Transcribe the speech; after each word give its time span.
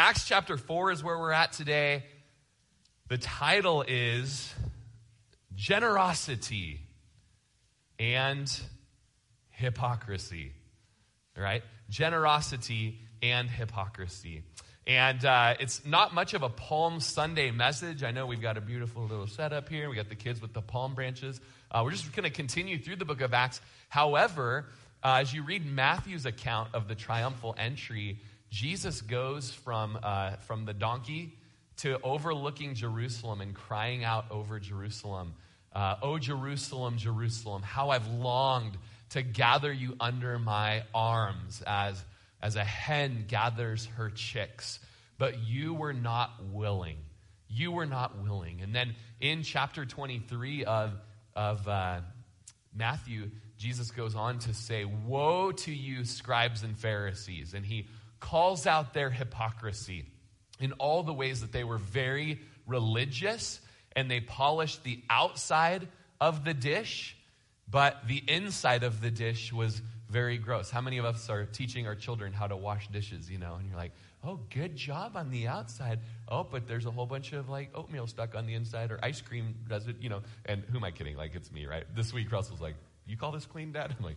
Acts 0.00 0.24
chapter 0.24 0.56
4 0.56 0.92
is 0.92 1.04
where 1.04 1.18
we're 1.18 1.30
at 1.30 1.52
today. 1.52 2.04
The 3.08 3.18
title 3.18 3.84
is 3.86 4.50
Generosity 5.54 6.80
and 7.98 8.50
Hypocrisy. 9.50 10.52
Right? 11.36 11.62
Generosity 11.90 12.98
and 13.22 13.50
hypocrisy. 13.50 14.42
And 14.86 15.22
uh, 15.22 15.56
it's 15.60 15.84
not 15.84 16.14
much 16.14 16.32
of 16.32 16.42
a 16.42 16.48
Palm 16.48 17.00
Sunday 17.00 17.50
message. 17.50 18.02
I 18.02 18.10
know 18.10 18.24
we've 18.24 18.40
got 18.40 18.56
a 18.56 18.62
beautiful 18.62 19.02
little 19.02 19.26
setup 19.26 19.68
here. 19.68 19.90
We 19.90 19.96
got 19.96 20.08
the 20.08 20.14
kids 20.14 20.40
with 20.40 20.54
the 20.54 20.62
palm 20.62 20.94
branches. 20.94 21.42
Uh, 21.70 21.82
we're 21.84 21.90
just 21.90 22.10
going 22.16 22.24
to 22.24 22.34
continue 22.34 22.78
through 22.78 22.96
the 22.96 23.04
book 23.04 23.20
of 23.20 23.34
Acts. 23.34 23.60
However, 23.90 24.64
uh, 25.04 25.18
as 25.20 25.34
you 25.34 25.42
read 25.42 25.66
Matthew's 25.66 26.24
account 26.24 26.70
of 26.72 26.88
the 26.88 26.94
triumphal 26.94 27.54
entry, 27.58 28.18
Jesus 28.50 29.00
goes 29.00 29.50
from, 29.50 29.98
uh, 30.02 30.36
from 30.46 30.64
the 30.64 30.74
donkey 30.74 31.36
to 31.78 31.98
overlooking 32.02 32.74
Jerusalem 32.74 33.40
and 33.40 33.54
crying 33.54 34.04
out 34.04 34.26
over 34.30 34.58
Jerusalem. 34.58 35.34
Uh, 35.72 35.96
oh, 36.02 36.18
Jerusalem, 36.18 36.98
Jerusalem, 36.98 37.62
how 37.62 37.90
I've 37.90 38.08
longed 38.08 38.76
to 39.10 39.22
gather 39.22 39.72
you 39.72 39.94
under 40.00 40.38
my 40.38 40.82
arms 40.92 41.62
as, 41.66 42.02
as 42.42 42.56
a 42.56 42.64
hen 42.64 43.24
gathers 43.28 43.86
her 43.96 44.10
chicks. 44.10 44.80
But 45.16 45.38
you 45.46 45.74
were 45.74 45.92
not 45.92 46.30
willing. 46.52 46.96
You 47.48 47.72
were 47.72 47.86
not 47.86 48.20
willing. 48.22 48.62
And 48.62 48.74
then 48.74 48.94
in 49.20 49.42
chapter 49.42 49.84
23 49.84 50.64
of, 50.64 50.92
of 51.36 51.66
uh, 51.68 52.00
Matthew, 52.74 53.30
Jesus 53.60 53.90
goes 53.90 54.14
on 54.14 54.38
to 54.40 54.54
say, 54.54 54.86
Woe 54.86 55.52
to 55.52 55.70
you, 55.70 56.06
scribes 56.06 56.62
and 56.62 56.78
Pharisees. 56.78 57.52
And 57.52 57.64
he 57.64 57.88
calls 58.18 58.66
out 58.66 58.94
their 58.94 59.10
hypocrisy 59.10 60.06
in 60.58 60.72
all 60.72 61.02
the 61.02 61.12
ways 61.12 61.42
that 61.42 61.52
they 61.52 61.62
were 61.62 61.76
very 61.76 62.40
religious 62.66 63.60
and 63.94 64.10
they 64.10 64.20
polished 64.20 64.82
the 64.82 65.02
outside 65.10 65.88
of 66.22 66.42
the 66.42 66.54
dish, 66.54 67.18
but 67.70 67.98
the 68.06 68.22
inside 68.26 68.82
of 68.82 69.02
the 69.02 69.10
dish 69.10 69.52
was 69.52 69.82
very 70.08 70.38
gross. 70.38 70.70
How 70.70 70.80
many 70.80 70.96
of 70.96 71.04
us 71.04 71.28
are 71.28 71.44
teaching 71.44 71.86
our 71.86 71.94
children 71.94 72.32
how 72.32 72.46
to 72.46 72.56
wash 72.56 72.88
dishes, 72.88 73.30
you 73.30 73.38
know? 73.38 73.56
And 73.56 73.68
you're 73.68 73.76
like, 73.76 73.92
oh, 74.24 74.40
good 74.48 74.74
job 74.74 75.16
on 75.16 75.30
the 75.30 75.48
outside. 75.48 76.00
Oh, 76.28 76.44
but 76.44 76.66
there's 76.66 76.86
a 76.86 76.90
whole 76.90 77.06
bunch 77.06 77.34
of 77.34 77.50
like 77.50 77.68
oatmeal 77.74 78.06
stuck 78.06 78.34
on 78.34 78.46
the 78.46 78.54
inside 78.54 78.90
or 78.90 78.98
ice 79.02 79.20
cream 79.20 79.54
it, 79.70 79.96
you 80.00 80.08
know? 80.08 80.22
And 80.46 80.64
who 80.70 80.78
am 80.78 80.84
I 80.84 80.92
kidding? 80.92 81.18
Like, 81.18 81.34
it's 81.34 81.52
me, 81.52 81.66
right? 81.66 81.84
This 81.94 82.14
week, 82.14 82.32
Russell's 82.32 82.62
like, 82.62 82.76
you 83.10 83.16
call 83.16 83.32
this 83.32 83.46
clean, 83.46 83.72
Dad? 83.72 83.94
I'm 83.98 84.04
like, 84.04 84.16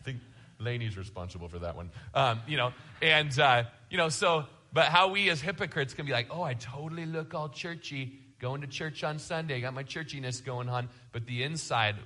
I 0.00 0.04
think 0.04 0.20
Laney's 0.58 0.96
responsible 0.96 1.48
for 1.48 1.58
that 1.60 1.76
one. 1.76 1.90
Um, 2.14 2.40
you 2.46 2.56
know, 2.56 2.72
and, 3.02 3.36
uh, 3.38 3.64
you 3.90 3.98
know, 3.98 4.08
so, 4.08 4.46
but 4.72 4.86
how 4.86 5.08
we 5.08 5.28
as 5.30 5.40
hypocrites 5.40 5.94
can 5.94 6.06
be 6.06 6.12
like, 6.12 6.28
oh, 6.30 6.42
I 6.42 6.54
totally 6.54 7.06
look 7.06 7.34
all 7.34 7.48
churchy, 7.48 8.18
going 8.38 8.60
to 8.60 8.66
church 8.66 9.02
on 9.02 9.18
Sunday, 9.18 9.60
got 9.60 9.74
my 9.74 9.84
churchiness 9.84 10.44
going 10.44 10.68
on, 10.68 10.88
but 11.12 11.26
the 11.26 11.42
inside, 11.42 11.96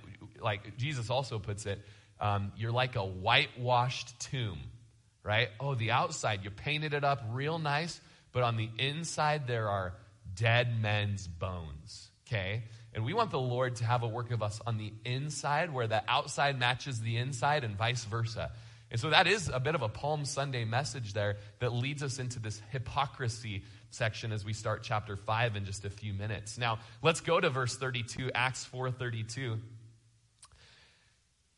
like 0.41 0.77
Jesus 0.79 1.11
also 1.11 1.39
puts 1.39 1.67
it, 1.67 1.81
um, 2.21 2.53
you're 2.57 2.73
like 2.73 2.97
a 2.97 3.05
whitewashed 3.05 4.19
tomb, 4.19 4.59
right? 5.23 5.49
Oh, 5.61 5.75
the 5.75 5.91
outside, 5.91 6.41
you 6.43 6.51
painted 6.51 6.95
it 6.95 7.05
up 7.05 7.23
real 7.33 7.59
nice, 7.59 8.01
but 8.33 8.43
on 8.43 8.57
the 8.57 8.71
inside, 8.79 9.47
there 9.47 9.69
are 9.69 9.93
dead 10.35 10.81
men's 10.81 11.27
bones, 11.27 12.09
okay? 12.27 12.63
And 12.95 13.05
we 13.05 13.13
want 13.13 13.31
the 13.31 13.41
Lord 13.41 13.77
to 13.77 13.85
have 13.85 14.03
a 14.05 14.09
work 14.09 14.31
of 14.31 14.43
us 14.43 14.61
on 14.67 14.79
the 14.79 14.93
inside 15.05 15.73
where 15.73 15.89
the 15.89 16.03
outside 16.09 16.59
matches 16.59 17.01
the 17.01 17.17
inside 17.17 17.65
and 17.65 17.77
vice 17.77 18.05
versa. 18.05 18.53
And 18.91 19.01
so 19.01 19.11
that 19.11 19.27
is 19.27 19.51
a 19.53 19.59
bit 19.59 19.75
of 19.75 19.83
a 19.83 19.89
Palm 19.89 20.25
Sunday 20.25 20.65
message 20.65 21.15
there 21.15 21.39
that 21.59 21.73
leads 21.73 22.03
us 22.05 22.21
into 22.21 22.39
this 22.39 22.63
hypocrisy 22.71 23.65
section 23.91 24.31
as 24.31 24.45
we 24.45 24.53
start 24.53 24.85
chapter 24.85 25.17
5 25.17 25.57
in 25.57 25.65
just 25.65 25.85
a 25.85 25.91
few 25.91 26.15
minutes. 26.15 26.57
Now, 26.59 26.79
let's 27.03 27.21
go 27.21 27.41
to 27.41 27.51
verse 27.51 27.77
32, 27.77 28.31
Acts 28.33 28.65
4:32. 28.65 29.59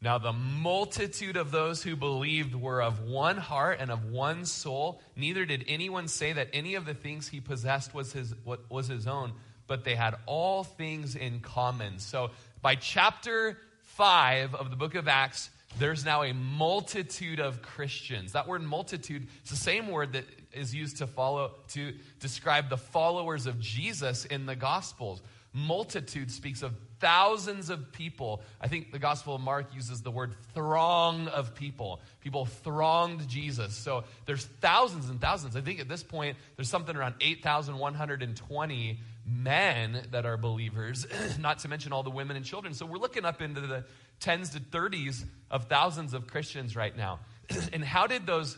Now, 0.01 0.19
the 0.19 0.33
multitude 0.33 1.37
of 1.37 1.51
those 1.51 1.83
who 1.83 1.97
believed 1.97 2.55
were 2.55 2.83
of 2.83 3.03
one 3.03 3.39
heart 3.39 3.79
and 3.81 3.91
of 3.91 4.05
one 4.05 4.45
soul. 4.45 5.01
Neither 5.17 5.45
did 5.47 5.65
anyone 5.69 6.09
say 6.09 6.33
that 6.33 6.49
any 6.53 6.75
of 6.75 6.85
the 6.85 6.95
things 6.95 7.29
he 7.29 7.41
possessed 7.41 7.95
was 7.95 8.13
his, 8.13 8.35
was 8.45 8.89
his 8.89 9.07
own, 9.07 9.33
but 9.67 9.85
they 9.85 9.95
had 9.95 10.15
all 10.27 10.65
things 10.65 11.17
in 11.17 11.41
common. 11.41 11.99
So 11.99 12.31
by 12.63 12.75
chapter 12.75 13.59
5 13.83 14.55
of 14.55 14.71
the 14.71 14.77
book 14.77 14.95
of 14.95 15.09
Acts, 15.09 15.51
there's 15.79 16.05
now 16.05 16.23
a 16.23 16.33
multitude 16.33 17.41
of 17.41 17.61
Christians. 17.61 18.33
That 18.33 18.49
word 18.49 18.63
multitude 18.63 19.27
is 19.45 19.51
the 19.51 19.57
same 19.57 19.89
word 19.89 20.15
that 20.15 20.25
is 20.53 20.75
used 20.75 20.99
to 20.99 21.07
follow 21.07 21.53
to 21.69 21.93
describe 22.19 22.71
the 22.71 22.79
followers 22.79 23.47
of 23.47 23.61
Jesus 23.61 24.25
in 24.25 24.47
the 24.47 24.57
gospels. 24.57 25.21
Multitude 25.53 26.31
speaks 26.31 26.63
of 26.63 26.75
thousands 27.01 27.71
of 27.71 27.93
people. 27.93 28.43
I 28.61 28.69
think 28.69 28.93
the 28.93 28.99
Gospel 28.99 29.35
of 29.35 29.41
Mark 29.41 29.75
uses 29.75 30.03
the 30.03 30.11
word 30.11 30.35
throng 30.55 31.29
of 31.29 31.55
people. 31.55 32.01
People 32.21 32.45
thronged 32.45 33.27
Jesus. 33.27 33.75
So 33.75 34.05
there's 34.27 34.45
thousands 34.45 35.09
and 35.09 35.19
thousands. 35.19 35.57
I 35.57 35.63
think 35.63 35.81
at 35.81 35.89
this 35.89 36.03
point, 36.03 36.37
there's 36.57 36.69
something 36.69 36.95
around 36.95 37.15
8,120 37.23 38.99
men 39.27 40.07
that 40.13 40.25
are 40.25 40.37
believers, 40.37 41.07
not 41.39 41.61
to 41.61 41.69
mention 41.69 41.93
all 41.93 42.03
the 42.03 42.11
women 42.11 42.37
and 42.37 42.45
children. 42.45 42.75
So 42.75 42.87
we're 42.87 42.99
looking 42.99 43.25
up 43.25 43.43
into 43.43 43.61
the 43.61 43.85
tens 44.21 44.51
to 44.51 44.61
30s 44.61 45.25
of 45.51 45.65
thousands 45.65 46.15
of 46.15 46.27
Christians 46.27 46.77
right 46.77 46.97
now. 46.97 47.21
and 47.73 47.85
how 47.85 48.07
did 48.07 48.27
those 48.27 48.57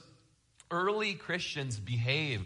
early 0.71 1.15
Christians 1.15 1.79
behave 1.79 2.45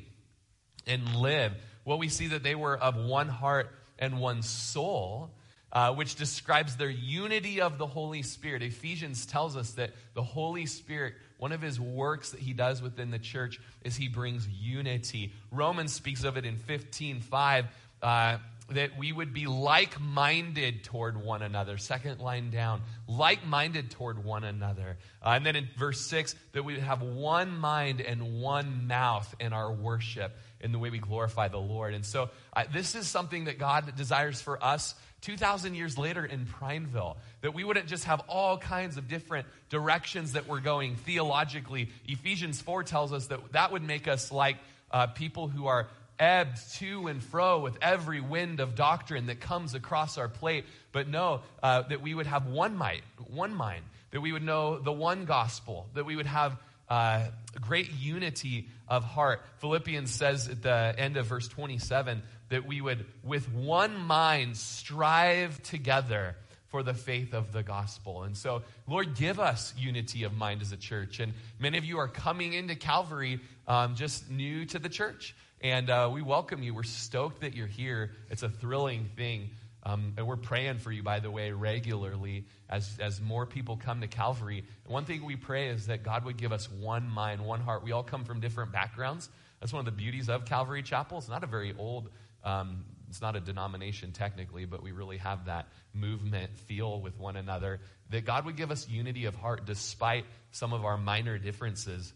and 0.87 1.17
live? 1.17 1.53
Well, 1.85 1.99
we 1.99 2.09
see 2.09 2.29
that 2.29 2.43
they 2.43 2.55
were 2.55 2.77
of 2.77 2.97
one 2.97 3.29
heart 3.29 3.71
and 3.99 4.21
one 4.21 4.43
soul. 4.43 5.31
Uh, 5.75 5.91
which 5.95 6.17
describes 6.17 6.77
their 6.77 6.91
unity 6.91 7.63
of 7.63 7.79
the 7.79 7.87
Holy 7.87 8.21
Spirit. 8.21 8.63
Ephesians 8.63 9.25
tells 9.25 9.57
us 9.57 9.71
that 9.71 9.93
the 10.13 10.23
Holy 10.23 10.67
Spirit, 10.67 11.15
one 11.39 11.51
of 11.51 11.63
his 11.63 11.81
works 11.81 12.33
that 12.33 12.41
he 12.41 12.53
does 12.53 12.83
within 12.83 13.11
the 13.11 13.19
church, 13.19 13.59
is 13.83 13.97
he 13.97 14.07
brings 14.07 14.47
unity. 14.47 15.33
Romans 15.51 15.91
speaks 15.95 16.25
of 16.25 16.37
it 16.37 16.45
in 16.45 16.59
15:5 16.59 17.69
uh, 18.03 18.39
that 18.71 18.97
we 18.99 19.13
would 19.13 19.33
be 19.33 19.47
like 19.47 20.01
minded 20.01 20.85
toward 20.85 21.23
one 21.23 21.43
another. 21.43 21.79
Second 21.79 22.21
line 22.21 22.51
down, 22.51 22.83
like 23.07 23.47
minded 23.47 23.91
toward 23.91 24.25
one 24.25 24.45
another. 24.45 24.97
Uh, 25.25 25.31
and 25.31 25.47
then 25.47 25.57
in 25.57 25.69
verse 25.77 26.01
6, 26.03 26.35
that 26.53 26.65
we 26.65 26.75
would 26.75 26.83
have 26.83 27.03
one 27.03 27.57
mind 27.59 28.01
and 28.01 28.41
one 28.41 28.87
mouth 28.87 29.35
in 29.41 29.53
our 29.53 29.73
worship, 29.73 30.37
in 30.61 30.73
the 30.73 30.79
way 30.79 30.91
we 30.91 30.99
glorify 30.99 31.49
the 31.49 31.59
Lord. 31.59 31.95
And 31.95 32.05
so, 32.05 32.31
uh, 32.55 32.65
this 32.73 32.95
is 32.95 33.07
something 33.07 33.45
that 33.45 33.59
God 33.59 33.95
desires 33.97 34.41
for 34.41 34.63
us 34.63 34.95
2,000 35.23 35.75
years 35.75 35.97
later 35.97 36.25
in 36.25 36.47
Prineville, 36.47 37.17
that 37.43 37.55
we 37.55 37.63
wouldn't 37.63 37.87
just 37.87 38.05
have 38.05 38.21
all 38.29 38.59
kinds 38.59 38.97
of 38.97 39.09
different 39.09 39.47
directions 39.71 40.33
that 40.33 40.49
we're 40.49 40.61
going 40.61 40.97
theologically. 40.97 41.91
Ephesians 42.07 42.61
4 42.61 42.83
tells 42.83 43.13
us 43.13 43.29
that 43.29 43.53
that 43.53 43.71
would 43.71 43.83
make 43.83 44.09
us 44.09 44.33
like 44.33 44.57
uh, 44.91 45.07
people 45.07 45.49
who 45.49 45.67
are 45.67 45.89
ebbed 46.23 46.75
to 46.75 47.09
and 47.09 47.21
fro 47.21 47.59
with 47.59 47.77
every 47.83 48.21
wind 48.21 48.61
of 48.61 48.77
doctrine 48.77 49.27
that 49.27 49.41
comes 49.41 49.75
across 49.75 50.19
our 50.19 50.29
plate. 50.29 50.65
But 50.93 51.09
no, 51.09 51.41
uh, 51.63 51.83
that 51.83 52.01
we 52.01 52.15
would 52.15 52.27
have 52.27 52.47
one 52.47 52.77
might, 52.77 53.03
one 53.27 53.53
mind, 53.53 53.85
that 54.13 54.21
we 54.21 54.31
would 54.31 54.45
know 54.45 54.79
the 54.79 54.93
one 54.93 55.25
gospel, 55.25 55.89
that 55.95 56.05
we 56.05 56.15
would 56.15 56.27
have 56.27 56.57
uh, 56.89 57.27
great 57.61 57.91
unity 57.93 58.69
of 58.87 59.03
heart. 59.03 59.43
Philippians 59.59 60.13
says 60.13 60.49
at 60.49 60.63
the 60.63 60.95
end 60.97 61.17
of 61.17 61.27
verse 61.27 61.49
27 61.49 62.23
that 62.51 62.67
we 62.67 62.81
would, 62.81 63.05
with 63.25 63.53
one 63.53 63.99
mind, 63.99 64.57
strive 64.57 65.61
together 65.65 66.37
for 66.73 66.83
the 66.83 66.95
faith 66.95 67.35
of 67.35 67.53
the 67.53 67.63
gospel. 67.63 68.23
And 68.23 68.35
so, 68.35 68.63
Lord, 68.89 69.15
give 69.15 69.39
us 69.39 69.75
unity 69.77 70.25
of 70.25 70.33
mind 70.33 70.63
as 70.63 70.73
a 70.73 70.77
church. 70.77 71.21
And 71.21 71.35
many 71.61 71.77
of 71.77 71.85
you 71.85 71.99
are 71.99 72.09
coming 72.09 72.55
into 72.55 72.75
Calvary 72.75 73.41
um, 73.69 73.95
just 73.95 74.31
new 74.31 74.65
to 74.65 74.79
the 74.79 74.89
church. 74.89 75.37
And 75.61 75.91
uh, 75.91 76.11
we 76.13 76.23
welcome 76.23 76.63
you. 76.63 76.73
We're 76.75 76.83
stoked 76.83 77.43
that 77.43 77.55
you're 77.55 77.67
here. 77.67 78.13
It's 78.31 78.43
a 78.43 78.49
thrilling 78.49 79.11
thing. 79.17 79.51
Um, 79.85 80.15
and 80.17 80.27
we're 80.27 80.37
praying 80.37 80.79
for 80.79 80.91
you, 80.91 81.03
by 81.03 81.21
the 81.21 81.31
way, 81.31 81.53
regularly 81.53 82.47
as, 82.71 82.97
as 82.99 83.21
more 83.21 83.45
people 83.45 83.77
come 83.77 84.01
to 84.01 84.09
Calvary. 84.09 84.65
One 84.87 85.05
thing 85.05 85.25
we 85.27 85.37
pray 85.37 85.69
is 85.69 85.89
that 85.89 86.03
God 86.03 86.25
would 86.25 86.39
give 86.39 86.53
us 86.53 86.71
one 86.71 87.07
mind, 87.07 87.45
one 87.45 87.61
heart. 87.61 87.85
We 87.85 87.93
all 87.93 88.03
come 88.03 88.25
from 88.25 88.41
different 88.41 88.73
backgrounds. 88.73 89.29
That's 89.61 89.75
one 89.75 89.81
of 89.81 89.87
the 89.87 89.93
beauties 89.93 90.31
of 90.31 90.47
Calvary 90.47 90.83
Chapel. 90.83 91.19
It's 91.19 91.29
not 91.29 91.45
a 91.45 91.47
very 91.47 91.75
old, 91.79 92.09
um, 92.45 92.85
it's 93.13 93.21
not 93.21 93.37
a 93.37 93.41
denomination 93.41 94.13
technically, 94.13 94.65
but 94.65 94.83
we 94.83 94.91
really 94.91 95.19
have 95.19 95.45
that 95.45 95.69
movement 95.93 96.57
feel 96.57 96.99
with 96.99 97.19
one 97.19 97.37
another. 97.37 97.81
That 98.09 98.25
God 98.25 98.47
would 98.47 98.57
give 98.57 98.71
us 98.71 98.89
unity 98.89 99.27
of 99.27 99.35
heart 99.35 99.67
despite 99.67 100.25
some 100.51 100.73
of 100.73 100.87
our 100.87 100.97
minor 100.97 101.37
differences. 101.37 102.11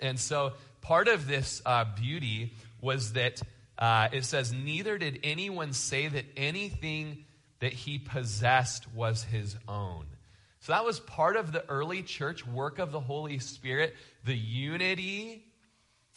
And 0.00 0.18
so 0.18 0.54
part 0.80 1.08
of 1.08 1.26
this 1.26 1.60
uh, 1.66 1.84
beauty 1.94 2.54
was 2.80 3.12
that 3.12 3.42
uh, 3.76 4.08
it 4.12 4.24
says, 4.24 4.50
Neither 4.50 4.96
did 4.96 5.20
anyone 5.22 5.74
say 5.74 6.08
that 6.08 6.24
anything 6.38 7.26
that 7.60 7.74
he 7.74 7.98
possessed 7.98 8.90
was 8.94 9.24
his 9.24 9.54
own. 9.68 10.06
So 10.60 10.72
that 10.72 10.86
was 10.86 11.00
part 11.00 11.36
of 11.36 11.52
the 11.52 11.68
early 11.68 12.02
church 12.02 12.46
work 12.46 12.78
of 12.78 12.92
the 12.92 13.00
Holy 13.00 13.40
Spirit, 13.40 13.94
the 14.24 14.34
unity, 14.34 15.44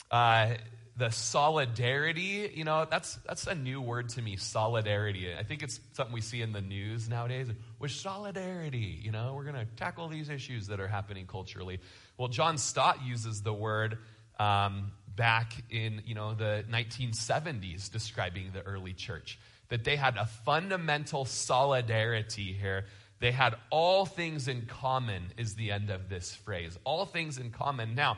uh, 0.10 0.54
the 0.98 1.12
solidarity, 1.12 2.52
you 2.56 2.64
know, 2.64 2.88
that's 2.90 3.16
that's 3.28 3.46
a 3.46 3.54
new 3.54 3.80
word 3.80 4.10
to 4.10 4.22
me, 4.22 4.36
solidarity. 4.36 5.32
I 5.38 5.44
think 5.44 5.62
it's 5.62 5.80
something 5.94 6.14
we 6.14 6.22
see 6.22 6.42
in 6.42 6.54
the 6.54 6.62
news 6.62 7.08
nowadays. 7.08 7.48
With 7.78 7.92
solidarity, 7.92 9.00
you 9.02 9.12
know, 9.12 9.34
we're 9.36 9.44
going 9.44 9.56
to 9.56 9.68
tackle 9.76 10.08
these 10.08 10.30
issues 10.30 10.68
that 10.68 10.80
are 10.80 10.88
happening 10.88 11.28
culturally. 11.28 11.80
Well, 12.18 12.30
John 12.30 12.58
Stott 12.58 13.06
uses 13.06 13.44
the 13.44 13.54
word 13.54 14.00
um, 14.40 14.92
back 15.16 15.54
in, 15.70 16.02
you 16.06 16.16
know, 16.16 16.34
the 16.34 16.66
1970s 16.72 17.92
describing 17.92 18.50
the 18.54 18.62
early 18.64 18.94
church 18.94 19.38
that 19.70 19.84
they 19.84 19.96
had 19.96 20.18
a 20.18 20.26
fundamental 20.26 21.26
solidarity 21.26 22.54
here. 22.54 22.86
They 23.20 23.32
had 23.32 23.56
all 23.70 24.06
things 24.06 24.48
in 24.48 24.66
common, 24.66 25.34
is 25.38 25.56
the 25.56 25.72
end 25.72 25.90
of 25.90 26.10
this 26.10 26.34
phrase. 26.34 26.78
All 26.84 27.06
things 27.06 27.38
in 27.38 27.52
common. 27.52 27.96
Now, 27.96 28.18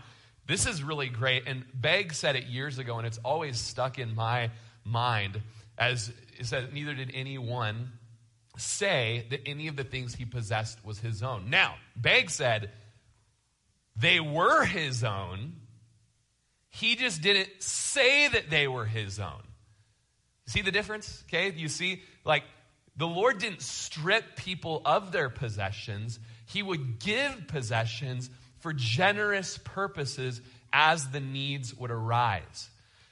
this 0.49 0.65
is 0.65 0.83
really 0.83 1.07
great. 1.07 1.43
And 1.47 1.63
Begg 1.73 2.13
said 2.13 2.35
it 2.35 2.47
years 2.47 2.77
ago, 2.77 2.97
and 2.97 3.07
it's 3.07 3.19
always 3.19 3.57
stuck 3.57 3.97
in 3.97 4.13
my 4.13 4.51
mind 4.83 5.41
as 5.79 6.11
it 6.37 6.45
said, 6.45 6.73
neither 6.73 6.93
did 6.93 7.11
anyone 7.13 7.93
say 8.57 9.25
that 9.29 9.41
any 9.45 9.69
of 9.69 9.77
the 9.77 9.85
things 9.85 10.13
he 10.13 10.25
possessed 10.25 10.83
was 10.85 10.99
his 10.99 11.23
own. 11.23 11.49
Now, 11.49 11.75
Begg 11.95 12.29
said 12.29 12.69
they 13.95 14.19
were 14.19 14.65
his 14.65 15.03
own. 15.05 15.53
He 16.69 16.97
just 16.97 17.21
didn't 17.21 17.49
say 17.59 18.27
that 18.27 18.49
they 18.49 18.67
were 18.67 18.85
his 18.85 19.19
own. 19.19 19.41
See 20.47 20.61
the 20.61 20.71
difference? 20.71 21.23
Okay, 21.27 21.51
you 21.55 21.69
see, 21.69 22.03
like, 22.25 22.43
the 22.97 23.07
Lord 23.07 23.37
didn't 23.39 23.61
strip 23.61 24.35
people 24.35 24.81
of 24.83 25.13
their 25.13 25.29
possessions, 25.29 26.19
He 26.45 26.61
would 26.61 26.99
give 26.99 27.47
possessions 27.47 28.29
for 28.59 28.73
generous 28.73 29.57
purposes 29.57 30.41
as 30.71 31.09
the 31.09 31.19
needs 31.19 31.75
would 31.75 31.91
arise. 31.91 32.69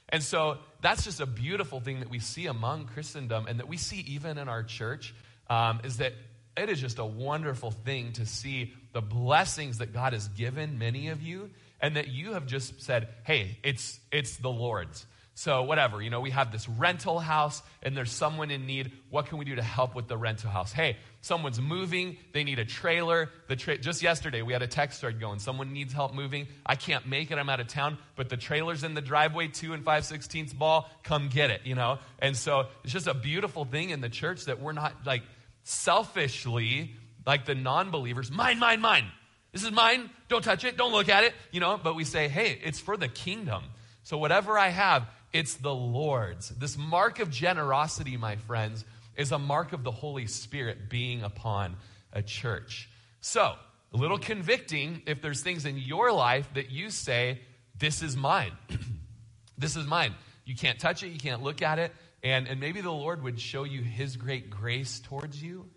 And 0.08 0.22
so 0.22 0.58
that's 0.80 1.04
just 1.04 1.20
a 1.20 1.26
beautiful 1.26 1.80
thing 1.80 2.00
that 2.00 2.10
we 2.10 2.18
see 2.18 2.46
among 2.46 2.86
Christendom 2.86 3.46
and 3.46 3.58
that 3.58 3.68
we 3.68 3.76
see 3.76 4.00
even 4.00 4.38
in 4.38 4.48
our 4.48 4.62
church 4.62 5.14
um, 5.50 5.80
is 5.84 5.98
that 5.98 6.14
it 6.56 6.68
is 6.68 6.80
just 6.80 6.98
a 6.98 7.04
wonderful 7.04 7.70
thing 7.70 8.12
to 8.12 8.26
see 8.26 8.72
the 8.92 9.00
blessings 9.00 9.78
that 9.78 9.92
God 9.92 10.12
has 10.12 10.28
given 10.28 10.78
many 10.78 11.08
of 11.08 11.22
you 11.22 11.50
and 11.80 11.96
that 11.96 12.08
you 12.08 12.32
have 12.32 12.46
just 12.46 12.82
said, 12.82 13.08
hey, 13.24 13.58
it's, 13.62 14.00
it's 14.10 14.36
the 14.38 14.50
Lord's. 14.50 15.06
So, 15.38 15.62
whatever, 15.62 16.02
you 16.02 16.10
know, 16.10 16.18
we 16.18 16.30
have 16.30 16.50
this 16.50 16.68
rental 16.68 17.20
house 17.20 17.62
and 17.84 17.96
there's 17.96 18.10
someone 18.10 18.50
in 18.50 18.66
need. 18.66 18.90
What 19.08 19.26
can 19.26 19.38
we 19.38 19.44
do 19.44 19.54
to 19.54 19.62
help 19.62 19.94
with 19.94 20.08
the 20.08 20.16
rental 20.16 20.50
house? 20.50 20.72
Hey, 20.72 20.96
someone's 21.20 21.60
moving, 21.60 22.16
they 22.32 22.42
need 22.42 22.58
a 22.58 22.64
trailer. 22.64 23.30
The 23.46 23.54
tra- 23.54 23.78
just 23.78 24.02
yesterday, 24.02 24.42
we 24.42 24.52
had 24.52 24.62
a 24.62 24.66
text 24.66 25.00
thread 25.00 25.20
going. 25.20 25.38
Someone 25.38 25.72
needs 25.72 25.92
help 25.92 26.12
moving. 26.12 26.48
I 26.66 26.74
can't 26.74 27.06
make 27.06 27.30
it, 27.30 27.38
I'm 27.38 27.48
out 27.48 27.60
of 27.60 27.68
town, 27.68 27.98
but 28.16 28.30
the 28.30 28.36
trailer's 28.36 28.82
in 28.82 28.94
the 28.94 29.00
driveway, 29.00 29.46
2 29.46 29.74
and 29.74 29.84
5 29.84 30.02
16ths 30.02 30.58
ball, 30.58 30.90
come 31.04 31.28
get 31.28 31.52
it, 31.52 31.60
you 31.62 31.76
know? 31.76 32.00
And 32.18 32.36
so, 32.36 32.66
it's 32.82 32.92
just 32.92 33.06
a 33.06 33.14
beautiful 33.14 33.64
thing 33.64 33.90
in 33.90 34.00
the 34.00 34.08
church 34.08 34.46
that 34.46 34.60
we're 34.60 34.72
not 34.72 35.06
like 35.06 35.22
selfishly, 35.62 36.96
like 37.24 37.44
the 37.44 37.54
non 37.54 37.92
believers, 37.92 38.32
mine, 38.32 38.58
mine, 38.58 38.80
mine. 38.80 39.04
This 39.52 39.62
is 39.62 39.70
mine. 39.70 40.10
Don't 40.28 40.42
touch 40.42 40.64
it. 40.64 40.76
Don't 40.76 40.90
look 40.90 41.08
at 41.08 41.22
it. 41.22 41.32
You 41.52 41.60
know, 41.60 41.78
but 41.80 41.94
we 41.94 42.02
say, 42.02 42.26
hey, 42.26 42.58
it's 42.64 42.80
for 42.80 42.96
the 42.96 43.06
kingdom. 43.06 43.62
So 44.08 44.16
whatever 44.16 44.58
I 44.58 44.70
have, 44.70 45.06
it's 45.32 45.54
the 45.54 45.74
Lord's. 45.74 46.48
This 46.50 46.76
mark 46.78 47.20
of 47.20 47.30
generosity, 47.30 48.16
my 48.16 48.36
friends, 48.36 48.84
is 49.16 49.32
a 49.32 49.38
mark 49.38 49.72
of 49.72 49.84
the 49.84 49.90
Holy 49.90 50.26
Spirit 50.26 50.88
being 50.88 51.22
upon 51.22 51.76
a 52.12 52.22
church. 52.22 52.88
So, 53.20 53.54
a 53.92 53.96
little 53.96 54.18
convicting 54.18 55.02
if 55.06 55.20
there's 55.20 55.42
things 55.42 55.64
in 55.64 55.78
your 55.78 56.12
life 56.12 56.48
that 56.54 56.70
you 56.70 56.90
say, 56.90 57.40
This 57.78 58.02
is 58.02 58.16
mine. 58.16 58.52
this 59.58 59.76
is 59.76 59.86
mine. 59.86 60.14
You 60.44 60.54
can't 60.54 60.78
touch 60.78 61.02
it, 61.02 61.08
you 61.08 61.18
can't 61.18 61.42
look 61.42 61.62
at 61.62 61.78
it. 61.78 61.92
And, 62.22 62.48
and 62.48 62.58
maybe 62.58 62.80
the 62.80 62.90
Lord 62.90 63.22
would 63.22 63.40
show 63.40 63.64
you 63.64 63.82
His 63.82 64.16
great 64.16 64.50
grace 64.50 65.00
towards 65.00 65.42
you 65.42 65.68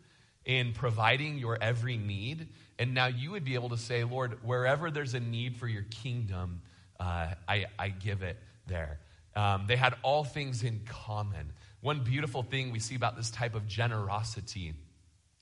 in 0.45 0.73
providing 0.73 1.37
your 1.37 1.57
every 1.61 1.97
need. 1.97 2.47
And 2.79 2.93
now 2.93 3.07
you 3.07 3.31
would 3.31 3.43
be 3.43 3.55
able 3.55 3.69
to 3.69 3.77
say, 3.77 4.03
Lord, 4.03 4.39
wherever 4.43 4.89
there's 4.89 5.13
a 5.13 5.19
need 5.19 5.57
for 5.57 5.67
your 5.67 5.83
kingdom, 5.83 6.61
uh, 6.99 7.27
I, 7.47 7.65
I 7.77 7.89
give 7.89 8.23
it 8.23 8.37
there. 8.65 8.99
Um, 9.35 9.65
they 9.67 9.75
had 9.75 9.95
all 10.03 10.23
things 10.23 10.63
in 10.63 10.81
common. 10.85 11.53
One 11.81 12.03
beautiful 12.03 12.43
thing 12.43 12.71
we 12.71 12.79
see 12.79 12.95
about 12.95 13.15
this 13.15 13.31
type 13.31 13.55
of 13.55 13.67
generosity, 13.67 14.73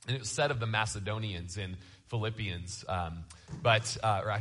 and 0.08 0.16
it 0.16 0.20
was 0.20 0.30
said 0.30 0.52
of 0.52 0.60
the 0.60 0.68
Macedonians 0.68 1.58
in 1.58 1.76
Philippians, 2.08 2.86
um, 2.88 3.26
but, 3.62 3.98
uh, 4.02 4.40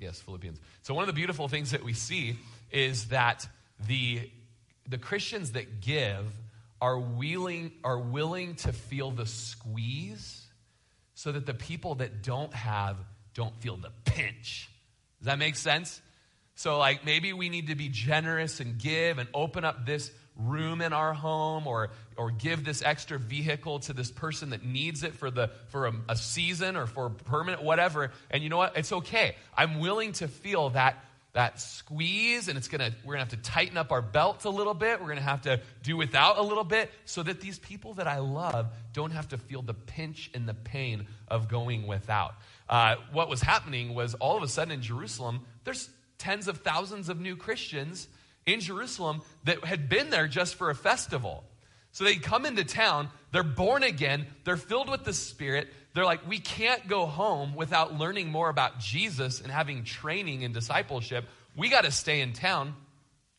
yes, 0.00 0.20
Philippians. 0.20 0.60
So, 0.82 0.94
one 0.94 1.02
of 1.02 1.08
the 1.08 1.14
beautiful 1.14 1.48
things 1.48 1.72
that 1.72 1.82
we 1.82 1.94
see 1.94 2.36
is 2.70 3.06
that 3.06 3.46
the, 3.86 4.30
the 4.88 4.98
Christians 4.98 5.52
that 5.52 5.80
give 5.80 6.26
are 6.80 6.98
willing, 6.98 7.72
are 7.82 7.98
willing 7.98 8.56
to 8.56 8.72
feel 8.72 9.10
the 9.10 9.26
squeeze 9.26 10.46
so 11.14 11.32
that 11.32 11.46
the 11.46 11.54
people 11.54 11.96
that 11.96 12.22
don't 12.22 12.52
have 12.52 12.98
don't 13.32 13.56
feel 13.60 13.76
the 13.76 13.90
pinch. 14.04 14.70
Does 15.18 15.26
that 15.26 15.38
make 15.38 15.56
sense? 15.56 16.00
So, 16.54 16.78
like, 16.78 17.04
maybe 17.04 17.32
we 17.32 17.48
need 17.48 17.68
to 17.68 17.74
be 17.74 17.88
generous 17.88 18.60
and 18.60 18.78
give 18.78 19.18
and 19.18 19.28
open 19.34 19.64
up 19.64 19.86
this 19.86 20.10
room 20.36 20.80
in 20.80 20.92
our 20.92 21.12
home 21.12 21.66
or, 21.66 21.90
or 22.16 22.30
give 22.30 22.64
this 22.64 22.82
extra 22.82 23.18
vehicle 23.18 23.80
to 23.80 23.92
this 23.92 24.10
person 24.10 24.50
that 24.50 24.64
needs 24.64 25.02
it 25.04 25.14
for, 25.14 25.30
the, 25.30 25.50
for 25.68 25.86
a, 25.86 25.92
a 26.08 26.16
season 26.16 26.76
or 26.76 26.86
for 26.86 27.10
permanent, 27.10 27.62
whatever. 27.62 28.12
And 28.30 28.42
you 28.42 28.48
know 28.48 28.56
what? 28.56 28.76
It's 28.76 28.92
okay. 28.92 29.36
I'm 29.56 29.80
willing 29.80 30.12
to 30.12 30.28
feel 30.28 30.70
that 30.70 31.04
that 31.34 31.60
squeeze 31.60 32.46
and 32.46 32.56
it's 32.56 32.68
gonna 32.68 32.94
we're 33.04 33.14
gonna 33.14 33.24
have 33.24 33.30
to 33.30 33.50
tighten 33.50 33.76
up 33.76 33.90
our 33.90 34.00
belts 34.00 34.44
a 34.44 34.50
little 34.50 34.72
bit 34.72 35.00
we're 35.00 35.08
gonna 35.08 35.20
have 35.20 35.42
to 35.42 35.60
do 35.82 35.96
without 35.96 36.38
a 36.38 36.42
little 36.42 36.62
bit 36.62 36.92
so 37.06 37.24
that 37.24 37.40
these 37.40 37.58
people 37.58 37.94
that 37.94 38.06
i 38.06 38.18
love 38.18 38.68
don't 38.92 39.10
have 39.10 39.28
to 39.28 39.36
feel 39.36 39.60
the 39.60 39.74
pinch 39.74 40.30
and 40.32 40.48
the 40.48 40.54
pain 40.54 41.08
of 41.26 41.48
going 41.48 41.88
without 41.88 42.36
uh, 42.68 42.94
what 43.12 43.28
was 43.28 43.42
happening 43.42 43.94
was 43.94 44.14
all 44.14 44.36
of 44.36 44.44
a 44.44 44.48
sudden 44.48 44.70
in 44.70 44.80
jerusalem 44.80 45.40
there's 45.64 45.90
tens 46.18 46.48
of 46.48 46.58
thousands 46.58 47.08
of 47.08 47.20
new 47.20 47.36
Christians 47.36 48.08
in 48.46 48.60
Jerusalem 48.60 49.22
that 49.44 49.64
had 49.64 49.88
been 49.88 50.10
there 50.10 50.28
just 50.28 50.54
for 50.54 50.70
a 50.70 50.74
festival. 50.74 51.44
So 51.92 52.04
they 52.04 52.16
come 52.16 52.44
into 52.44 52.64
town, 52.64 53.08
they're 53.32 53.42
born 53.42 53.82
again, 53.82 54.26
they're 54.44 54.56
filled 54.56 54.90
with 54.90 55.04
the 55.04 55.12
Spirit. 55.12 55.68
They're 55.94 56.04
like, 56.04 56.28
we 56.28 56.40
can't 56.40 56.88
go 56.88 57.06
home 57.06 57.54
without 57.54 57.96
learning 57.96 58.32
more 58.32 58.48
about 58.48 58.80
Jesus 58.80 59.40
and 59.40 59.50
having 59.50 59.84
training 59.84 60.42
and 60.42 60.52
discipleship. 60.52 61.24
We 61.56 61.68
got 61.68 61.84
to 61.84 61.92
stay 61.92 62.20
in 62.20 62.32
town. 62.32 62.74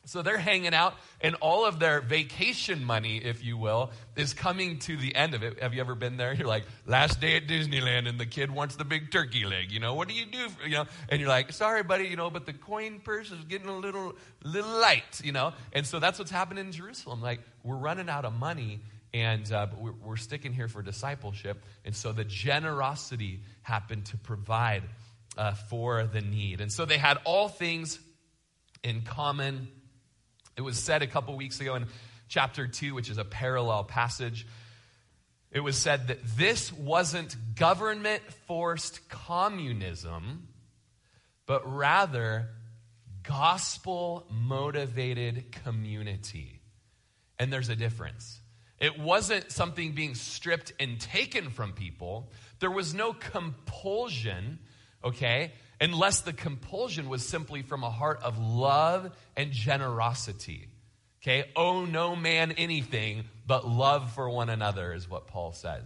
So 0.07 0.21
they're 0.21 0.37
hanging 0.37 0.75
out, 0.75 0.93
and 1.19 1.33
all 1.41 1.65
of 1.65 1.79
their 1.79 1.99
vacation 1.99 2.83
money, 2.83 3.17
if 3.17 3.43
you 3.43 3.57
will, 3.57 3.91
is 4.15 4.35
coming 4.35 4.77
to 4.79 4.95
the 4.95 5.15
end 5.15 5.33
of 5.33 5.41
it. 5.41 5.61
Have 5.63 5.73
you 5.73 5.81
ever 5.81 5.95
been 5.95 6.15
there? 6.15 6.31
You're 6.33 6.47
like, 6.47 6.65
last 6.85 7.19
day 7.19 7.35
at 7.35 7.47
Disneyland, 7.47 8.07
and 8.07 8.19
the 8.19 8.27
kid 8.27 8.51
wants 8.51 8.75
the 8.75 8.85
big 8.85 9.11
turkey 9.11 9.45
leg. 9.45 9.71
You 9.71 9.79
know, 9.79 9.95
what 9.95 10.07
do 10.07 10.13
you 10.13 10.27
do? 10.27 10.47
For, 10.49 10.67
you 10.67 10.75
know, 10.75 10.85
and 11.09 11.19
you're 11.19 11.29
like, 11.29 11.51
sorry, 11.53 11.81
buddy, 11.81 12.07
you 12.07 12.17
know, 12.17 12.29
but 12.29 12.45
the 12.45 12.53
coin 12.53 12.99
purse 12.99 13.31
is 13.31 13.43
getting 13.45 13.67
a 13.67 13.75
little, 13.75 14.13
little 14.43 14.79
light. 14.79 15.21
You 15.23 15.31
know, 15.31 15.53
and 15.73 15.87
so 15.87 15.99
that's 15.99 16.19
what's 16.19 16.31
happening 16.31 16.65
in 16.67 16.71
Jerusalem. 16.71 17.21
Like, 17.21 17.39
we're 17.63 17.75
running 17.75 18.07
out 18.07 18.25
of 18.25 18.33
money, 18.33 18.81
and 19.11 19.51
uh, 19.51 19.65
but 19.65 19.81
we're, 19.81 19.93
we're 20.03 20.17
sticking 20.17 20.53
here 20.53 20.67
for 20.67 20.83
discipleship, 20.83 21.63
and 21.83 21.95
so 21.95 22.11
the 22.11 22.25
generosity 22.25 23.41
happened 23.63 24.05
to 24.05 24.17
provide 24.17 24.83
uh, 25.35 25.53
for 25.53 26.05
the 26.05 26.21
need, 26.21 26.61
and 26.61 26.71
so 26.71 26.85
they 26.85 26.99
had 26.99 27.17
all 27.23 27.47
things 27.47 27.99
in 28.83 29.01
common 29.01 29.67
it 30.57 30.61
was 30.61 30.77
said 30.77 31.01
a 31.01 31.07
couple 31.07 31.35
weeks 31.35 31.59
ago 31.59 31.75
in 31.75 31.85
chapter 32.27 32.67
2, 32.67 32.95
which 32.95 33.09
is 33.09 33.17
a 33.17 33.25
parallel 33.25 33.83
passage. 33.83 34.47
It 35.51 35.59
was 35.59 35.77
said 35.77 36.07
that 36.07 36.19
this 36.37 36.71
wasn't 36.73 37.35
government 37.55 38.23
forced 38.47 39.07
communism, 39.09 40.47
but 41.45 41.61
rather 41.71 42.49
gospel 43.23 44.25
motivated 44.29 45.51
community. 45.63 46.61
And 47.39 47.51
there's 47.51 47.69
a 47.69 47.75
difference. 47.75 48.39
It 48.79 48.99
wasn't 48.99 49.51
something 49.51 49.93
being 49.93 50.15
stripped 50.15 50.73
and 50.79 50.99
taken 50.99 51.49
from 51.49 51.73
people. 51.73 52.31
There 52.59 52.71
was 52.71 52.93
no 52.93 53.13
compulsion, 53.13 54.59
okay? 55.03 55.53
Unless 55.79 56.21
the 56.21 56.33
compulsion 56.33 57.09
was 57.09 57.25
simply 57.25 57.61
from 57.61 57.83
a 57.83 57.89
heart 57.89 58.21
of 58.23 58.37
love 58.37 59.11
and 59.35 59.51
generosity. 59.51 60.67
Okay, 61.21 61.49
owe 61.55 61.85
no 61.85 62.15
man 62.15 62.51
anything 62.51 63.23
but 63.47 63.67
love 63.67 64.11
for 64.13 64.29
one 64.29 64.49
another, 64.49 64.93
is 64.93 65.09
what 65.09 65.27
Paul 65.27 65.53
says. 65.53 65.83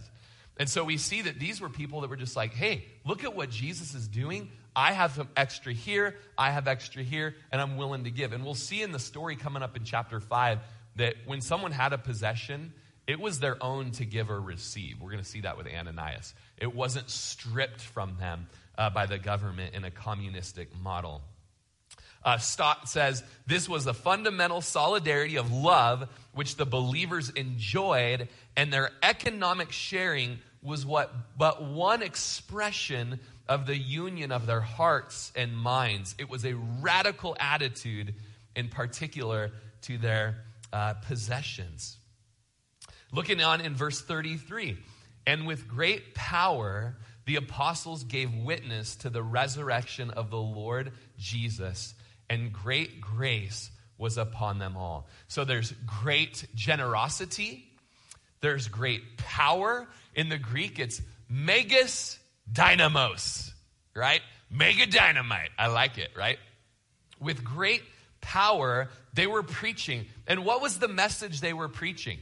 And 0.58 0.68
so 0.68 0.84
we 0.84 0.98
see 0.98 1.22
that 1.22 1.38
these 1.38 1.60
were 1.60 1.70
people 1.70 2.02
that 2.02 2.10
were 2.10 2.16
just 2.16 2.36
like, 2.36 2.52
hey, 2.52 2.84
look 3.06 3.24
at 3.24 3.34
what 3.34 3.48
Jesus 3.48 3.94
is 3.94 4.06
doing. 4.06 4.50
I 4.76 4.92
have 4.92 5.12
some 5.12 5.28
extra 5.36 5.72
here, 5.72 6.16
I 6.36 6.50
have 6.50 6.68
extra 6.68 7.02
here, 7.02 7.34
and 7.50 7.60
I'm 7.60 7.78
willing 7.78 8.04
to 8.04 8.10
give. 8.10 8.34
And 8.34 8.44
we'll 8.44 8.54
see 8.54 8.82
in 8.82 8.92
the 8.92 8.98
story 8.98 9.36
coming 9.36 9.62
up 9.62 9.76
in 9.76 9.84
chapter 9.84 10.20
5 10.20 10.58
that 10.96 11.14
when 11.24 11.40
someone 11.40 11.72
had 11.72 11.94
a 11.94 11.98
possession, 11.98 12.74
it 13.06 13.18
was 13.18 13.40
their 13.40 13.56
own 13.62 13.92
to 13.92 14.04
give 14.04 14.30
or 14.30 14.40
receive. 14.40 15.00
We're 15.00 15.10
going 15.10 15.24
to 15.24 15.28
see 15.28 15.40
that 15.40 15.56
with 15.56 15.66
Ananias. 15.66 16.34
It 16.58 16.74
wasn't 16.74 17.08
stripped 17.08 17.80
from 17.80 18.16
them 18.20 18.46
uh, 18.80 18.88
by 18.88 19.04
the 19.04 19.18
government 19.18 19.74
in 19.74 19.84
a 19.84 19.90
communistic 19.90 20.74
model. 20.80 21.20
Uh, 22.24 22.38
Stott 22.38 22.88
says 22.88 23.22
this 23.46 23.68
was 23.68 23.84
the 23.84 23.94
fundamental 23.94 24.62
solidarity 24.62 25.36
of 25.36 25.52
love 25.52 26.08
which 26.32 26.56
the 26.56 26.64
believers 26.64 27.28
enjoyed, 27.30 28.28
and 28.56 28.72
their 28.72 28.90
economic 29.02 29.70
sharing 29.70 30.38
was 30.62 30.86
what 30.86 31.12
but 31.36 31.62
one 31.62 32.02
expression 32.02 33.20
of 33.48 33.66
the 33.66 33.76
union 33.76 34.32
of 34.32 34.46
their 34.46 34.60
hearts 34.60 35.30
and 35.36 35.56
minds. 35.56 36.14
It 36.18 36.30
was 36.30 36.46
a 36.46 36.54
radical 36.54 37.36
attitude, 37.38 38.14
in 38.56 38.68
particular, 38.68 39.50
to 39.82 39.98
their 39.98 40.44
uh, 40.72 40.94
possessions. 40.94 41.98
Looking 43.12 43.42
on 43.42 43.60
in 43.60 43.74
verse 43.74 44.00
33, 44.00 44.78
and 45.26 45.46
with 45.46 45.68
great 45.68 46.14
power, 46.14 46.96
the 47.26 47.36
apostles 47.36 48.04
gave 48.04 48.34
witness 48.34 48.96
to 48.96 49.10
the 49.10 49.22
resurrection 49.22 50.10
of 50.10 50.30
the 50.30 50.40
Lord 50.40 50.92
Jesus, 51.18 51.94
and 52.28 52.52
great 52.52 53.00
grace 53.00 53.70
was 53.98 54.16
upon 54.16 54.58
them 54.58 54.76
all. 54.76 55.08
So 55.28 55.44
there's 55.44 55.72
great 55.86 56.46
generosity, 56.54 57.66
there's 58.40 58.68
great 58.68 59.18
power. 59.18 59.86
In 60.14 60.28
the 60.28 60.38
Greek, 60.38 60.78
it's 60.78 61.00
megas 61.28 62.18
dynamos, 62.50 63.52
right? 63.94 64.22
Mega 64.50 64.86
dynamite. 64.86 65.50
I 65.58 65.68
like 65.68 65.98
it, 65.98 66.10
right? 66.16 66.38
With 67.20 67.44
great 67.44 67.82
power, 68.20 68.88
they 69.14 69.26
were 69.26 69.42
preaching. 69.42 70.06
And 70.26 70.44
what 70.44 70.60
was 70.62 70.78
the 70.78 70.88
message 70.88 71.40
they 71.40 71.52
were 71.52 71.68
preaching? 71.68 72.18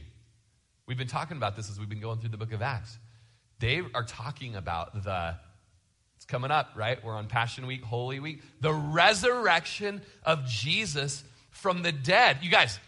We've 0.85 0.97
been 0.97 1.07
talking 1.07 1.37
about 1.37 1.55
this 1.55 1.69
as 1.69 1.79
we've 1.79 1.89
been 1.89 2.01
going 2.01 2.19
through 2.19 2.29
the 2.29 2.37
book 2.37 2.51
of 2.51 2.61
Acts. 2.61 2.97
They 3.59 3.81
are 3.93 4.03
talking 4.03 4.55
about 4.55 5.03
the, 5.03 5.35
it's 6.15 6.25
coming 6.25 6.51
up, 6.51 6.71
right? 6.75 7.03
We're 7.03 7.15
on 7.15 7.27
Passion 7.27 7.67
Week, 7.67 7.83
Holy 7.83 8.19
Week, 8.19 8.41
the 8.61 8.73
resurrection 8.73 10.01
of 10.23 10.45
Jesus 10.45 11.23
from 11.51 11.81
the 11.81 11.91
dead. 11.91 12.37
You 12.41 12.49
guys, 12.49 12.79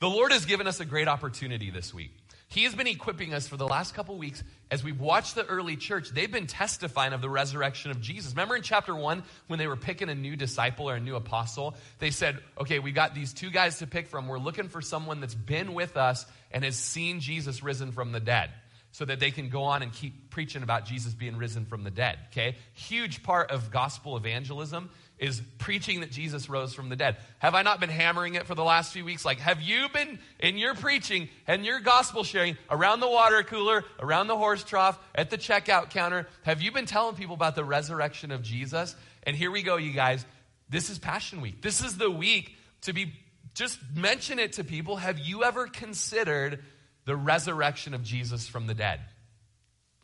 the 0.00 0.08
Lord 0.08 0.32
has 0.32 0.44
given 0.44 0.66
us 0.66 0.80
a 0.80 0.84
great 0.84 1.08
opportunity 1.08 1.70
this 1.70 1.94
week. 1.94 2.10
He 2.48 2.64
has 2.64 2.74
been 2.74 2.86
equipping 2.86 3.34
us 3.34 3.48
for 3.48 3.56
the 3.56 3.66
last 3.66 3.94
couple 3.94 4.16
weeks 4.16 4.42
as 4.70 4.82
we've 4.82 5.00
watched 5.00 5.34
the 5.34 5.44
early 5.46 5.76
church. 5.76 6.10
They've 6.10 6.30
been 6.30 6.46
testifying 6.46 7.12
of 7.12 7.20
the 7.20 7.28
resurrection 7.28 7.90
of 7.90 8.00
Jesus. 8.00 8.32
Remember 8.32 8.54
in 8.54 8.62
chapter 8.62 8.94
one, 8.94 9.24
when 9.48 9.58
they 9.58 9.66
were 9.66 9.76
picking 9.76 10.08
a 10.08 10.14
new 10.14 10.36
disciple 10.36 10.88
or 10.88 10.94
a 10.94 11.00
new 11.00 11.16
apostle, 11.16 11.74
they 11.98 12.10
said, 12.10 12.38
Okay, 12.60 12.78
we 12.78 12.92
got 12.92 13.14
these 13.14 13.32
two 13.32 13.50
guys 13.50 13.78
to 13.80 13.86
pick 13.86 14.06
from. 14.06 14.28
We're 14.28 14.38
looking 14.38 14.68
for 14.68 14.80
someone 14.80 15.20
that's 15.20 15.34
been 15.34 15.74
with 15.74 15.96
us 15.96 16.24
and 16.52 16.64
has 16.64 16.76
seen 16.76 17.18
Jesus 17.18 17.64
risen 17.64 17.90
from 17.90 18.12
the 18.12 18.20
dead 18.20 18.50
so 18.96 19.04
that 19.04 19.20
they 19.20 19.30
can 19.30 19.50
go 19.50 19.64
on 19.64 19.82
and 19.82 19.92
keep 19.92 20.30
preaching 20.30 20.62
about 20.62 20.86
Jesus 20.86 21.12
being 21.12 21.36
risen 21.36 21.66
from 21.66 21.84
the 21.84 21.90
dead. 21.90 22.18
Okay? 22.32 22.56
Huge 22.72 23.22
part 23.22 23.50
of 23.50 23.70
gospel 23.70 24.16
evangelism 24.16 24.88
is 25.18 25.42
preaching 25.58 26.00
that 26.00 26.10
Jesus 26.10 26.48
rose 26.48 26.72
from 26.72 26.88
the 26.88 26.96
dead. 26.96 27.18
Have 27.40 27.54
I 27.54 27.60
not 27.60 27.78
been 27.78 27.90
hammering 27.90 28.36
it 28.36 28.46
for 28.46 28.54
the 28.54 28.64
last 28.64 28.94
few 28.94 29.04
weeks? 29.04 29.22
Like, 29.22 29.38
have 29.40 29.60
you 29.60 29.90
been 29.92 30.18
in 30.40 30.56
your 30.56 30.74
preaching 30.74 31.28
and 31.46 31.62
your 31.62 31.78
gospel 31.80 32.24
sharing 32.24 32.56
around 32.70 33.00
the 33.00 33.08
water 33.08 33.42
cooler, 33.42 33.84
around 34.00 34.28
the 34.28 34.36
horse 34.36 34.64
trough, 34.64 34.98
at 35.14 35.28
the 35.28 35.36
checkout 35.36 35.90
counter? 35.90 36.26
Have 36.44 36.62
you 36.62 36.72
been 36.72 36.86
telling 36.86 37.16
people 37.16 37.34
about 37.34 37.54
the 37.54 37.64
resurrection 37.64 38.30
of 38.30 38.40
Jesus? 38.40 38.96
And 39.24 39.36
here 39.36 39.50
we 39.50 39.62
go, 39.62 39.76
you 39.76 39.92
guys. 39.92 40.24
This 40.70 40.88
is 40.88 40.98
Passion 40.98 41.42
Week. 41.42 41.60
This 41.60 41.84
is 41.84 41.98
the 41.98 42.10
week 42.10 42.56
to 42.82 42.94
be 42.94 43.12
just 43.52 43.78
mention 43.94 44.38
it 44.38 44.54
to 44.54 44.64
people. 44.64 44.96
Have 44.96 45.18
you 45.18 45.44
ever 45.44 45.66
considered 45.66 46.62
the 47.06 47.16
resurrection 47.16 47.94
of 47.94 48.02
Jesus 48.02 48.46
from 48.46 48.66
the 48.66 48.74
dead. 48.74 49.00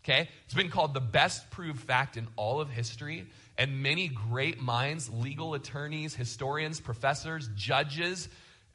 Okay? 0.03 0.29
It's 0.47 0.55
been 0.55 0.71
called 0.71 0.95
the 0.95 1.01
best 1.01 1.51
proved 1.51 1.81
fact 1.81 2.17
in 2.17 2.27
all 2.37 2.61
of 2.61 2.71
history. 2.71 3.27
And 3.59 3.83
many 3.83 4.09
great 4.09 4.61
minds, 4.61 5.11
legal 5.11 5.55
attorneys, 5.55 6.15
historians, 6.15 6.81
professors, 6.81 7.49
judges, 7.55 8.29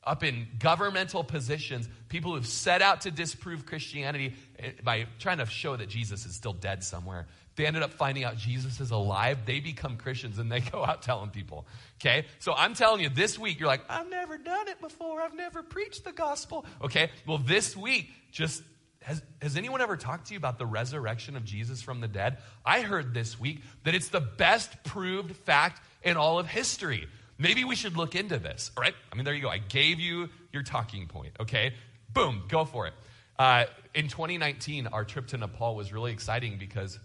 up 0.03 0.23
in 0.23 0.47
governmental 0.59 1.23
positions, 1.23 1.89
people 2.07 2.33
who've 2.33 2.47
set 2.47 2.81
out 2.81 3.01
to 3.01 3.11
disprove 3.11 3.65
Christianity 3.65 4.35
eh, 4.57 4.71
by 4.83 5.07
trying 5.19 5.39
to 5.39 5.45
show 5.45 5.75
that 5.75 5.89
Jesus 5.89 6.25
is 6.25 6.33
still 6.33 6.53
dead 6.53 6.83
somewhere. 6.83 7.27
They 7.57 7.65
ended 7.65 7.81
up 7.81 7.91
finding 7.93 8.23
out 8.23 8.37
Jesus 8.37 8.79
is 8.79 8.91
alive. 8.91 9.39
They 9.45 9.59
become 9.59 9.97
Christians 9.97 10.37
and 10.37 10.49
they 10.49 10.59
go 10.71 10.85
out 10.85 11.01
telling 11.01 11.31
people. 11.31 11.67
Okay? 11.99 12.25
So 12.39 12.53
I'm 12.53 12.75
telling 12.75 13.01
you, 13.01 13.09
this 13.09 13.37
week, 13.37 13.59
you're 13.59 13.67
like, 13.67 13.81
I've 13.89 14.09
never 14.09 14.37
done 14.37 14.69
it 14.69 14.79
before. 14.79 15.21
I've 15.21 15.35
never 15.35 15.63
preached 15.63 16.05
the 16.05 16.11
gospel. 16.11 16.65
Okay? 16.81 17.09
Well, 17.25 17.39
this 17.39 17.75
week, 17.75 18.11
just 18.31 18.61
has, 19.01 19.23
has 19.41 19.57
anyone 19.57 19.81
ever 19.81 19.97
talked 19.97 20.27
to 20.27 20.33
you 20.33 20.37
about 20.37 20.59
the 20.59 20.67
resurrection 20.67 21.35
of 21.35 21.43
Jesus 21.43 21.81
from 21.81 21.99
the 21.99 22.07
dead? 22.07 22.37
I 22.63 22.81
heard 22.81 23.13
this 23.13 23.39
week 23.39 23.61
that 23.85 23.95
it's 23.95 24.09
the 24.09 24.21
best 24.21 24.71
proved 24.83 25.35
fact 25.35 25.81
in 26.03 26.15
all 26.15 26.37
of 26.37 26.47
history. 26.47 27.07
Maybe 27.39 27.63
we 27.63 27.75
should 27.75 27.97
look 27.97 28.15
into 28.15 28.37
this, 28.37 28.69
all 28.77 28.81
right? 28.81 28.95
I 29.11 29.15
mean, 29.15 29.25
there 29.25 29.33
you 29.33 29.41
go. 29.41 29.49
I 29.49 29.57
gave 29.59 29.99
you 29.99 30.29
your 30.51 30.63
talking 30.63 31.07
point, 31.07 31.33
okay? 31.39 31.73
Boom, 32.13 32.43
go 32.49 32.65
for 32.65 32.85
it. 32.85 32.93
Uh, 33.39 33.65
in 33.93 34.07
2019, 34.07 34.87
our 34.87 35.05
trip 35.05 35.27
to 35.27 35.37
Nepal 35.37 35.75
was 35.75 35.93
really 35.93 36.11
exciting 36.11 36.57
because 36.57 36.99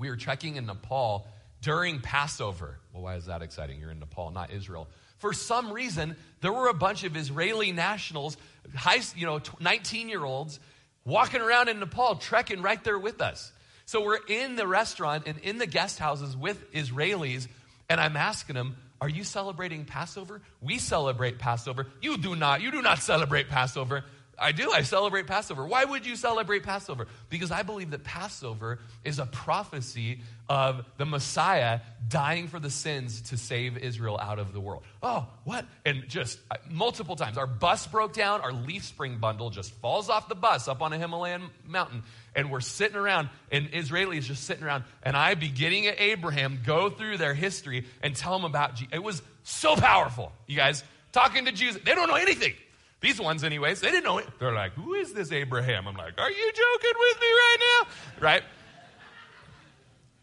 we 0.00 0.08
were 0.08 0.16
trekking 0.16 0.56
in 0.56 0.64
Nepal 0.64 1.26
during 1.60 2.00
Passover. 2.00 2.78
Well, 2.92 3.02
why 3.02 3.16
is 3.16 3.26
that 3.26 3.42
exciting? 3.42 3.78
You're 3.78 3.90
in 3.90 4.00
Nepal, 4.00 4.30
not 4.30 4.50
Israel. 4.50 4.88
For 5.18 5.34
some 5.34 5.70
reason, 5.70 6.16
there 6.40 6.52
were 6.52 6.68
a 6.68 6.74
bunch 6.74 7.04
of 7.04 7.14
Israeli 7.16 7.70
nationals, 7.70 8.38
high, 8.74 9.00
you 9.14 9.26
know, 9.26 9.40
19 9.60 10.08
year 10.08 10.24
olds, 10.24 10.58
walking 11.04 11.42
around 11.42 11.68
in 11.68 11.78
Nepal, 11.80 12.16
trekking 12.16 12.62
right 12.62 12.82
there 12.82 12.98
with 12.98 13.20
us. 13.20 13.52
So 13.84 14.02
we're 14.02 14.24
in 14.26 14.56
the 14.56 14.66
restaurant 14.66 15.24
and 15.26 15.36
in 15.40 15.58
the 15.58 15.66
guest 15.66 15.98
houses 15.98 16.34
with 16.34 16.72
Israelis, 16.72 17.46
and 17.90 18.00
I'm 18.00 18.16
asking 18.16 18.54
them, 18.54 18.76
Are 19.02 19.08
you 19.08 19.22
celebrating 19.22 19.84
Passover? 19.84 20.40
We 20.62 20.78
celebrate 20.78 21.38
Passover. 21.38 21.88
You 22.00 22.16
do 22.16 22.34
not. 22.34 22.62
You 22.62 22.70
do 22.70 22.80
not 22.80 23.00
celebrate 23.00 23.50
Passover. 23.50 24.04
I 24.40 24.52
do. 24.52 24.72
I 24.72 24.82
celebrate 24.82 25.26
Passover. 25.26 25.66
Why 25.66 25.84
would 25.84 26.06
you 26.06 26.16
celebrate 26.16 26.62
Passover? 26.62 27.06
Because 27.28 27.50
I 27.50 27.62
believe 27.62 27.90
that 27.90 28.04
Passover 28.04 28.78
is 29.04 29.18
a 29.18 29.26
prophecy 29.26 30.22
of 30.48 30.84
the 30.96 31.04
Messiah 31.04 31.80
dying 32.08 32.48
for 32.48 32.58
the 32.58 32.70
sins 32.70 33.20
to 33.20 33.36
save 33.36 33.76
Israel 33.76 34.18
out 34.18 34.38
of 34.38 34.54
the 34.54 34.58
world. 34.58 34.82
Oh, 35.02 35.26
what? 35.44 35.66
And 35.84 36.08
just 36.08 36.38
uh, 36.50 36.56
multiple 36.70 37.16
times. 37.16 37.36
Our 37.36 37.46
bus 37.46 37.86
broke 37.86 38.14
down. 38.14 38.40
Our 38.40 38.52
leaf 38.52 38.84
spring 38.84 39.18
bundle 39.18 39.50
just 39.50 39.72
falls 39.74 40.08
off 40.08 40.28
the 40.28 40.34
bus 40.34 40.68
up 40.68 40.80
on 40.80 40.94
a 40.94 40.98
Himalayan 40.98 41.50
mountain. 41.66 42.02
And 42.34 42.50
we're 42.50 42.60
sitting 42.60 42.96
around, 42.96 43.28
and 43.52 43.70
Israelis 43.72 44.22
just 44.22 44.44
sitting 44.44 44.64
around. 44.64 44.84
And 45.02 45.16
I, 45.16 45.34
beginning 45.34 45.86
at 45.86 46.00
Abraham, 46.00 46.60
go 46.64 46.88
through 46.88 47.18
their 47.18 47.34
history 47.34 47.84
and 48.02 48.16
tell 48.16 48.32
them 48.32 48.44
about 48.44 48.76
Jesus. 48.76 48.94
It 48.94 49.02
was 49.02 49.20
so 49.42 49.76
powerful, 49.76 50.32
you 50.46 50.56
guys. 50.56 50.82
Talking 51.12 51.44
to 51.44 51.52
Jews, 51.52 51.76
they 51.84 51.94
don't 51.94 52.08
know 52.08 52.14
anything. 52.14 52.54
These 53.00 53.20
ones, 53.20 53.44
anyways, 53.44 53.80
they 53.80 53.90
didn't 53.90 54.04
know 54.04 54.18
it. 54.18 54.26
They're 54.38 54.52
like, 54.52 54.72
who 54.72 54.94
is 54.94 55.12
this 55.14 55.32
Abraham? 55.32 55.88
I'm 55.88 55.96
like, 55.96 56.20
are 56.20 56.30
you 56.30 56.52
joking 56.52 56.92
with 56.98 57.20
me 57.20 57.26
right 57.26 57.56
now? 57.60 57.88
Right? 58.20 58.42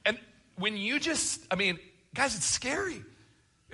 And 0.05 0.19
when 0.57 0.77
you 0.77 0.99
just, 0.99 1.41
I 1.49 1.55
mean, 1.55 1.79
guys, 2.13 2.35
it's 2.35 2.45
scary. 2.45 3.03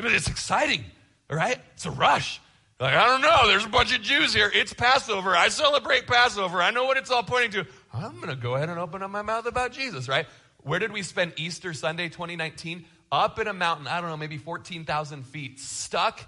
Mean, 0.02 0.14
it's 0.14 0.28
exciting, 0.28 0.84
all 1.30 1.38
right? 1.38 1.60
It's 1.76 1.86
a 1.86 1.92
rush. 1.92 2.42
Like, 2.80 2.96
I 2.96 3.06
don't 3.06 3.22
know. 3.22 3.48
There's 3.48 3.66
a 3.66 3.70
bunch 3.70 3.96
of 3.96 4.02
Jews 4.02 4.34
here. 4.34 4.52
It's 4.54 4.74
Passover. 4.74 5.36
I 5.36 5.50
celebrate 5.50 6.08
Passover. 6.08 6.62
I 6.62 6.72
know 6.72 6.86
what 6.86 6.98
it's 6.98 7.12
all 7.12 7.24
pointing 7.24 7.52
to. 7.52 7.70
I'm 7.94 8.16
going 8.16 8.30
to 8.30 8.36
go 8.36 8.56
ahead 8.56 8.70
and 8.70 8.80
open 8.80 9.04
up 9.04 9.12
my 9.12 9.22
mouth 9.22 9.46
about 9.46 9.72
Jesus, 9.72 10.10
right? 10.10 10.26
Where 10.64 10.80
did 10.80 10.92
we 10.92 11.04
spend 11.04 11.34
Easter 11.38 11.74
Sunday 11.74 12.10
2019? 12.10 12.86
Up 13.12 13.38
in 13.38 13.48
a 13.48 13.54
mountain, 13.54 13.86
I 13.86 14.02
don't 14.02 14.10
know, 14.10 14.18
maybe 14.18 14.38
14,000 14.38 15.24
feet, 15.24 15.60
stuck 15.60 16.26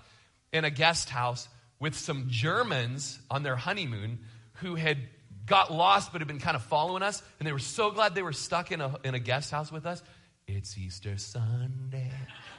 in 0.54 0.64
a 0.64 0.70
guest 0.70 1.10
house 1.10 1.50
with 1.80 1.96
some 1.96 2.26
Germans 2.30 3.20
on 3.30 3.44
their 3.44 3.56
honeymoon 3.56 4.20
who 4.56 4.76
had 4.76 4.98
got 5.46 5.72
lost 5.72 6.12
but 6.12 6.22
had 6.22 6.28
been 6.28 6.40
kind 6.40 6.56
of 6.56 6.64
following 6.64 7.04
us, 7.04 7.22
and 7.40 7.48
they 7.48 7.52
were 7.52 7.60
so 7.60 7.92
glad 7.92 8.16
they 8.16 8.24
were 8.24 8.34
stuck 8.34 8.72
in 8.72 8.82
a, 8.82 8.96
in 9.04 9.16
a 9.16 9.20
guest 9.20 9.52
house 9.52 9.72
with 9.72 9.86
us. 9.86 10.02
It's 10.48 10.78
Easter 10.78 11.18
Sunday. 11.18 12.12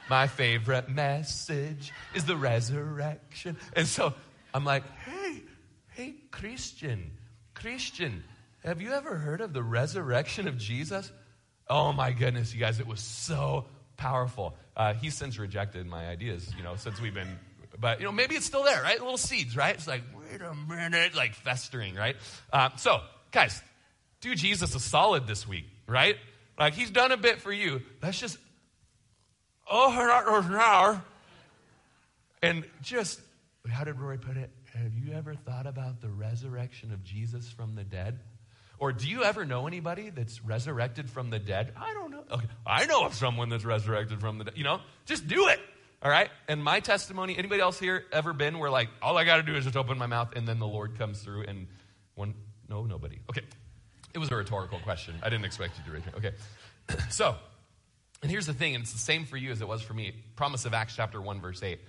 My 0.09 0.27
favorite 0.27 0.89
message 0.89 1.93
is 2.13 2.25
the 2.25 2.35
resurrection. 2.35 3.57
And 3.73 3.87
so 3.87 4.13
I'm 4.53 4.65
like, 4.65 4.83
hey, 4.99 5.41
hey, 5.89 6.15
Christian, 6.31 7.11
Christian, 7.53 8.23
have 8.63 8.81
you 8.81 8.93
ever 8.93 9.15
heard 9.15 9.41
of 9.41 9.53
the 9.53 9.63
resurrection 9.63 10.47
of 10.47 10.57
Jesus? 10.57 11.11
Oh 11.69 11.91
my 11.91 12.11
goodness, 12.11 12.53
you 12.53 12.59
guys, 12.59 12.79
it 12.79 12.87
was 12.87 12.99
so 12.99 13.65
powerful. 13.97 14.55
Uh, 14.75 14.93
he's 14.93 15.15
since 15.15 15.37
rejected 15.39 15.85
my 15.85 16.07
ideas, 16.07 16.53
you 16.57 16.63
know, 16.63 16.75
since 16.75 17.01
we've 17.01 17.13
been 17.13 17.39
but, 17.79 17.99
you 17.99 18.05
know, 18.05 18.11
maybe 18.11 18.35
it's 18.35 18.45
still 18.45 18.63
there, 18.63 18.81
right? 18.81 18.99
Little 18.99 19.17
seeds, 19.17 19.55
right? 19.55 19.75
It's 19.75 19.87
like, 19.87 20.03
wait 20.31 20.41
a 20.41 20.53
minute, 20.53 21.15
like 21.15 21.33
festering, 21.35 21.95
right? 21.95 22.15
Uh, 22.51 22.69
so, 22.77 23.01
guys, 23.31 23.61
do 24.21 24.35
Jesus 24.35 24.75
a 24.75 24.79
solid 24.79 25.27
this 25.27 25.47
week, 25.47 25.65
right? 25.87 26.15
Like, 26.59 26.73
he's 26.73 26.89
done 26.89 27.11
a 27.11 27.17
bit 27.17 27.41
for 27.41 27.51
you. 27.51 27.81
Let's 28.01 28.19
just, 28.19 28.37
oh. 29.69 31.01
And 32.41 32.65
just, 32.81 33.19
how 33.69 33.83
did 33.83 33.99
Rory 33.99 34.17
put 34.17 34.37
it? 34.37 34.49
Have 34.73 34.93
you 34.95 35.13
ever 35.13 35.35
thought 35.35 35.65
about 35.65 36.01
the 36.01 36.09
resurrection 36.09 36.91
of 36.91 37.03
Jesus 37.03 37.49
from 37.49 37.75
the 37.75 37.83
dead? 37.83 38.19
Or 38.79 38.91
do 38.91 39.09
you 39.09 39.23
ever 39.23 39.43
know 39.43 39.65
anybody 39.65 40.11
that's 40.11 40.43
resurrected 40.43 41.09
from 41.09 41.31
the 41.31 41.39
dead? 41.39 41.73
I 41.75 41.93
don't 41.93 42.11
know. 42.11 42.23
Okay, 42.31 42.45
I 42.65 42.85
know 42.85 43.05
of 43.05 43.15
someone 43.15 43.49
that's 43.49 43.65
resurrected 43.65 44.19
from 44.19 44.37
the 44.37 44.43
dead. 44.45 44.53
You 44.55 44.63
know, 44.63 44.81
just 45.05 45.27
do 45.27 45.47
it. 45.47 45.59
All 46.01 46.11
right? 46.11 46.29
And 46.47 46.63
my 46.63 46.79
testimony, 46.79 47.37
anybody 47.37 47.61
else 47.61 47.79
here 47.79 48.05
ever 48.11 48.33
been 48.33 48.59
where 48.59 48.69
like 48.69 48.89
all 49.01 49.17
I 49.17 49.25
got 49.25 49.37
to 49.37 49.43
do 49.43 49.55
is 49.55 49.65
just 49.65 49.77
open 49.77 49.97
my 49.97 50.05
mouth 50.05 50.33
and 50.35 50.47
then 50.47 50.59
the 50.59 50.67
Lord 50.67 50.97
comes 50.97 51.21
through 51.21 51.43
and 51.43 51.67
one 52.15 52.33
no 52.69 52.83
nobody. 52.83 53.19
Okay. 53.29 53.41
It 54.13 54.19
was 54.19 54.31
a 54.31 54.35
rhetorical 54.35 54.79
question. 54.79 55.15
I 55.21 55.29
didn't 55.29 55.45
expect 55.45 55.77
you 55.77 55.83
to 55.85 55.91
raise 55.91 56.05
your 56.05 56.15
Okay. 56.15 56.31
so, 57.09 57.35
and 58.21 58.31
here's 58.31 58.45
the 58.45 58.53
thing, 58.53 58.73
and 58.73 58.83
it's 58.83 58.93
the 58.93 58.99
same 58.99 59.25
for 59.25 59.37
you 59.37 59.51
as 59.51 59.61
it 59.61 59.67
was 59.67 59.81
for 59.81 59.93
me. 59.93 60.13
Promise 60.35 60.65
of 60.65 60.73
Acts 60.73 60.95
chapter 60.95 61.21
1 61.21 61.41
verse 61.41 61.61
8. 61.61 61.79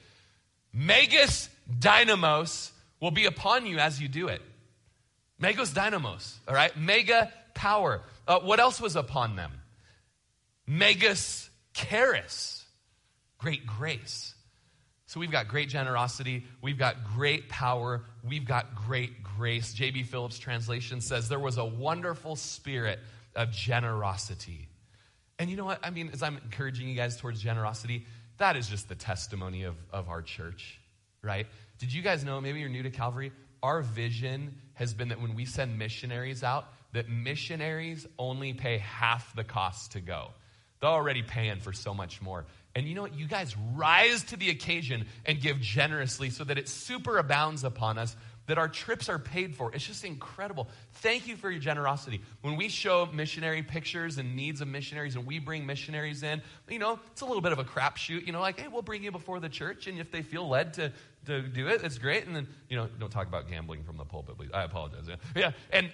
Megas 0.73 1.49
dynamos 1.79 2.73
will 3.01 3.11
be 3.11 3.27
upon 3.27 3.67
you 3.67 3.79
as 3.79 4.01
you 4.01 4.09
do 4.09 4.29
it. 4.29 4.43
Megos 5.41 5.73
dynamos, 5.73 6.37
all 6.49 6.55
right? 6.55 6.77
Mega 6.77 7.33
power. 7.55 8.03
Uh, 8.27 8.41
what 8.41 8.59
else 8.59 8.81
was 8.81 8.97
upon 8.97 9.37
them? 9.37 9.53
Megas 10.67 11.49
charis, 11.73 12.58
great 13.39 13.67
grace. 13.67 14.35
So 15.07 15.21
we've 15.21 15.31
got 15.31 15.49
great 15.49 15.71
generosity, 15.71 16.45
we've 16.61 16.79
got 16.79 16.97
great 17.15 17.49
power, 17.49 18.05
we've 18.23 18.45
got 18.45 18.75
great 18.75 19.23
grace. 19.23 19.73
J.B. 19.73 20.03
Phillips' 20.03 20.39
translation 20.39 21.01
says 21.01 21.31
there 21.31 21.39
was 21.39 21.57
a 21.57 21.65
wonderful 21.65 22.37
spirit 22.37 22.99
of 23.35 23.51
generosity. 23.51 24.69
And 25.39 25.49
you 25.49 25.57
know 25.57 25.65
what? 25.65 25.81
I 25.83 25.91
mean, 25.91 26.11
as 26.13 26.23
I'm 26.23 26.37
encouraging 26.37 26.89
you 26.89 26.95
guys 26.95 27.17
towards 27.17 27.41
generosity, 27.41 28.05
that 28.37 28.57
is 28.57 28.69
just 28.69 28.89
the 28.89 28.95
testimony 28.95 29.63
of, 29.63 29.77
of 29.93 30.09
our 30.11 30.21
church, 30.21 30.79
right? 31.23 31.47
Did 31.79 31.93
you 31.93 32.03
guys 32.03 32.25
know, 32.25 32.41
maybe 32.41 32.61
you're 32.61 32.69
new 32.69 32.83
to 32.83 32.91
Calvary, 32.91 33.33
our 33.63 33.83
vision 33.83 34.57
has 34.75 34.93
been 34.93 35.09
that 35.09 35.21
when 35.21 35.35
we 35.35 35.45
send 35.45 35.79
missionaries 35.79 36.43
out, 36.43 36.67
that 36.93 37.09
missionaries 37.09 38.07
only 38.19 38.53
pay 38.53 38.79
half 38.79 39.35
the 39.35 39.45
cost 39.45 39.93
to 39.93 40.01
go. 40.01 40.29
They're 40.81 40.91
already 40.91 41.23
paying 41.23 41.61
for 41.61 41.73
so 41.73 41.93
much 41.93 42.23
more. 42.23 42.47
And 42.79 42.87
you 42.87 42.95
know 42.95 43.03
what? 43.03 43.19
You 43.19 43.27
guys 43.27 43.57
rise 43.75 44.23
to 44.25 44.37
the 44.37 44.51
occasion 44.51 45.07
and 45.27 45.41
give 45.41 45.61
generously 45.61 46.31
so 46.31 46.45
that 46.45 46.59
it 46.59 46.69
super 46.69 47.19
abounds 47.19 47.65
upon 47.65 47.99
us 47.99 48.15
that 48.47 48.57
our 48.57 48.69
trips 48.69 49.09
are 49.09 49.19
paid 49.19 49.57
for. 49.57 49.75
It's 49.75 49.85
just 49.85 50.05
incredible. 50.05 50.69
Thank 50.93 51.27
you 51.27 51.35
for 51.35 51.51
your 51.51 51.59
generosity. 51.59 52.21
When 52.41 52.55
we 52.55 52.69
show 52.69 53.07
missionary 53.13 53.65
pictures 53.65 54.17
and 54.17 54.37
needs 54.37 54.61
of 54.61 54.69
missionaries 54.69 55.17
and 55.17 55.27
we 55.27 55.41
bring 55.41 55.67
missionaries 55.67 56.23
in, 56.23 56.41
you 56.69 56.79
know, 56.79 57.01
it's 57.11 57.21
a 57.21 57.27
little 57.27 57.43
bit 57.43 57.51
of 57.51 57.59
a 57.59 57.65
crapshoot. 57.65 58.25
You 58.25 58.33
know, 58.33 58.41
like, 58.41 58.61
hey, 58.61 58.69
we'll 58.69 58.83
bring 58.83 59.03
you 59.03 59.11
before 59.11 59.41
the 59.41 59.49
church, 59.49 59.89
and 59.89 59.99
if 59.99 60.13
they 60.13 60.23
feel 60.23 60.49
led 60.49 60.75
to, 60.75 60.93
to 61.27 61.43
do 61.43 61.67
it, 61.67 61.83
it's 61.83 61.99
great. 61.99 62.29
And 62.29 62.37
then, 62.37 62.47
you 62.69 62.77
know, 62.77 62.87
don't 63.01 63.11
talk 63.11 63.27
about 63.27 63.51
gambling 63.51 63.83
from 63.83 63.97
the 63.97 64.05
pulpit, 64.05 64.39
please. 64.39 64.51
I 64.55 64.63
apologize. 64.63 65.09
Yeah. 65.09 65.17
yeah. 65.35 65.51
And 65.73 65.93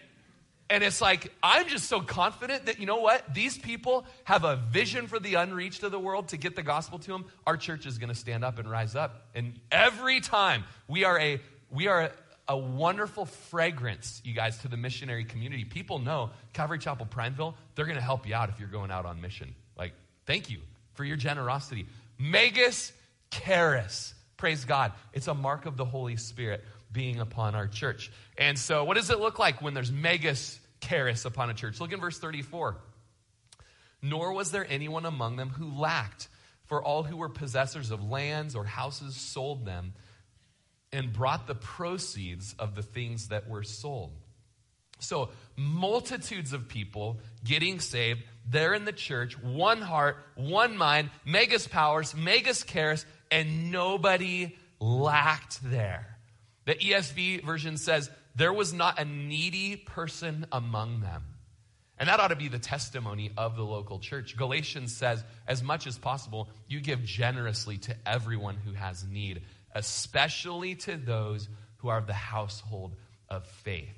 and 0.71 0.83
it's 0.83 1.01
like, 1.01 1.31
I'm 1.43 1.69
just 1.69 1.89
so 1.89 2.01
confident 2.01 2.67
that, 2.67 2.81
you 2.81 2.87
know 2.87 3.01
what? 3.01 3.35
These 3.35 3.59
people 3.59 4.07
have 4.25 4.45
a 4.45 4.57
vision 4.57 5.07
for 5.07 5.19
the 5.19 5.35
unreached 5.35 5.83
of 5.83 5.93
the 5.93 5.99
world 5.99 6.29
to 6.29 6.37
get 6.37 6.57
the 6.57 6.63
gospel 6.63 6.99
to 7.01 7.11
them. 7.11 7.27
Our 7.47 7.57
church 7.57 7.85
is 7.85 7.99
going 7.99 8.09
to 8.09 8.15
stand 8.15 8.45
up 8.45 8.59
and 8.59 8.71
rise 8.71 8.97
up. 8.97 9.27
And 9.35 9.59
every 9.71 10.21
time 10.21 10.65
we 10.89 11.05
are 11.05 11.19
a, 11.19 11.41
we 11.71 11.87
are 11.89 12.03
a, 12.03 12.11
a 12.49 12.57
wonderful 12.57 13.27
fragrance, 13.27 14.23
you 14.25 14.33
guys, 14.33 14.59
to 14.59 14.69
the 14.69 14.77
missionary 14.77 15.25
community. 15.25 15.65
People 15.65 15.99
know 15.99 16.31
Calvary 16.55 16.79
Chapel 16.79 17.07
Prineville, 17.07 17.55
they're 17.75 17.87
going 17.87 17.97
to 17.97 18.03
help 18.03 18.27
you 18.27 18.35
out 18.35 18.49
if 18.49 18.59
you're 18.59 18.69
going 18.69 18.91
out 18.91 19.05
on 19.05 19.21
mission. 19.21 19.55
Like, 19.77 19.93
thank 20.25 20.51
you 20.51 20.59
for 20.95 21.05
your 21.05 21.17
generosity. 21.17 21.87
Megas 22.19 22.93
charis. 23.31 24.15
Praise 24.37 24.65
God. 24.65 24.93
It's 25.13 25.29
a 25.29 25.35
mark 25.35 25.67
of 25.67 25.77
the 25.77 25.85
Holy 25.85 26.17
Spirit 26.17 26.65
being 26.95 27.21
upon 27.21 27.55
our 27.55 27.67
church. 27.67 28.11
And 28.39 28.59
so, 28.59 28.85
what 28.85 28.97
does 28.97 29.11
it 29.11 29.21
look 29.21 29.39
like 29.39 29.61
when 29.61 29.75
there's 29.75 29.93
megas 29.93 30.59
charis 30.81 31.27
upon 31.27 31.51
a 31.51 31.55
church? 31.55 31.79
Look 31.81 31.93
in 31.93 32.01
verse 32.01 32.19
34. 32.19 32.79
Nor 34.01 34.33
was 34.33 34.51
there 34.51 34.67
anyone 34.69 35.05
among 35.05 35.37
them 35.37 35.51
who 35.51 35.79
lacked, 35.79 36.29
for 36.65 36.83
all 36.83 37.03
who 37.03 37.19
were 37.19 37.29
possessors 37.29 37.91
of 37.91 38.03
lands 38.03 38.57
or 38.57 38.65
houses 38.65 39.15
sold 39.15 39.67
them 39.67 39.93
and 40.93 41.13
brought 41.13 41.47
the 41.47 41.55
proceeds 41.55 42.55
of 42.59 42.75
the 42.75 42.83
things 42.83 43.29
that 43.29 43.49
were 43.49 43.65
sold. 43.65 44.13
So, 45.01 45.31
multitudes 45.57 46.53
of 46.53 46.69
people 46.69 47.21
getting 47.45 47.81
saved. 47.81 48.23
They're 48.49 48.75
in 48.75 48.85
the 48.85 48.93
church, 48.93 49.41
one 49.43 49.81
heart, 49.81 50.19
one 50.37 50.77
mind, 50.77 51.11
megas 51.25 51.67
powers, 51.67 52.15
megas 52.15 52.65
charis, 52.65 53.05
and 53.31 53.73
nobody 53.73 54.57
lacked 54.81 55.59
there. 55.63 56.14
The 56.65 56.75
ESV 56.75 57.45
version 57.45 57.77
says, 57.77 58.11
There 58.35 58.53
was 58.53 58.73
not 58.73 58.99
a 58.99 59.05
needy 59.05 59.77
person 59.77 60.47
among 60.53 61.01
them. 61.01 61.23
And 61.99 62.09
that 62.09 62.19
ought 62.19 62.29
to 62.29 62.37
be 62.37 62.49
the 62.49 62.59
testimony 62.59 63.31
of 63.37 63.57
the 63.57 63.63
local 63.63 64.01
church. 64.01 64.37
Galatians 64.37 64.95
says, 64.95 65.23
as 65.47 65.63
much 65.63 65.87
as 65.87 65.97
possible, 65.97 66.49
you 66.67 66.81
give 66.81 67.05
generously 67.05 67.79
to 67.79 67.97
everyone 68.05 68.57
who 68.57 68.73
has 68.73 69.05
need, 69.05 69.43
especially 69.75 70.75
to 70.75 70.97
those 70.97 71.49
who 71.77 71.89
are 71.89 71.99
of 71.99 72.07
the 72.07 72.13
household 72.13 72.97
of 73.29 73.47
faith. 73.47 73.95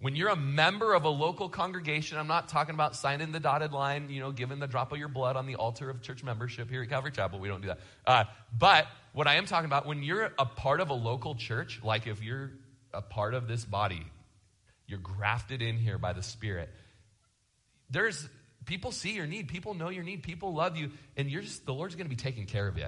When 0.00 0.14
you're 0.14 0.28
a 0.28 0.36
member 0.36 0.94
of 0.94 1.04
a 1.04 1.08
local 1.08 1.48
congregation, 1.48 2.18
I'm 2.18 2.28
not 2.28 2.48
talking 2.48 2.74
about 2.74 2.94
signing 2.94 3.32
the 3.32 3.40
dotted 3.40 3.72
line, 3.72 4.10
you 4.10 4.20
know, 4.20 4.30
giving 4.30 4.60
the 4.60 4.68
drop 4.68 4.92
of 4.92 4.98
your 4.98 5.08
blood 5.08 5.34
on 5.34 5.46
the 5.46 5.56
altar 5.56 5.90
of 5.90 6.02
church 6.02 6.22
membership 6.22 6.70
here 6.70 6.82
at 6.82 6.88
Calvary 6.88 7.10
Chapel. 7.10 7.40
We 7.40 7.48
don't 7.48 7.62
do 7.62 7.68
that. 7.68 7.80
Uh, 8.06 8.24
but 8.56 8.86
what 9.12 9.26
I 9.26 9.36
am 9.36 9.46
talking 9.46 9.66
about, 9.66 9.86
when 9.86 10.02
you're 10.02 10.32
a 10.38 10.46
part 10.46 10.80
of 10.80 10.90
a 10.90 10.94
local 10.94 11.34
church, 11.34 11.80
like 11.82 12.06
if 12.06 12.22
you're 12.22 12.50
a 12.92 13.02
part 13.02 13.34
of 13.34 13.48
this 13.48 13.64
body, 13.64 14.04
you're 14.86 14.98
grafted 14.98 15.62
in 15.62 15.76
here 15.76 15.98
by 15.98 16.12
the 16.12 16.22
Spirit. 16.22 16.70
There's 17.90 18.28
people 18.64 18.92
see 18.92 19.12
your 19.12 19.26
need, 19.26 19.48
people 19.48 19.74
know 19.74 19.88
your 19.88 20.04
need, 20.04 20.22
people 20.22 20.54
love 20.54 20.76
you, 20.76 20.90
and 21.16 21.30
you're 21.30 21.42
just 21.42 21.66
the 21.66 21.74
Lord's 21.74 21.94
going 21.94 22.06
to 22.06 22.14
be 22.14 22.20
taking 22.20 22.46
care 22.46 22.68
of 22.68 22.76
you. 22.78 22.86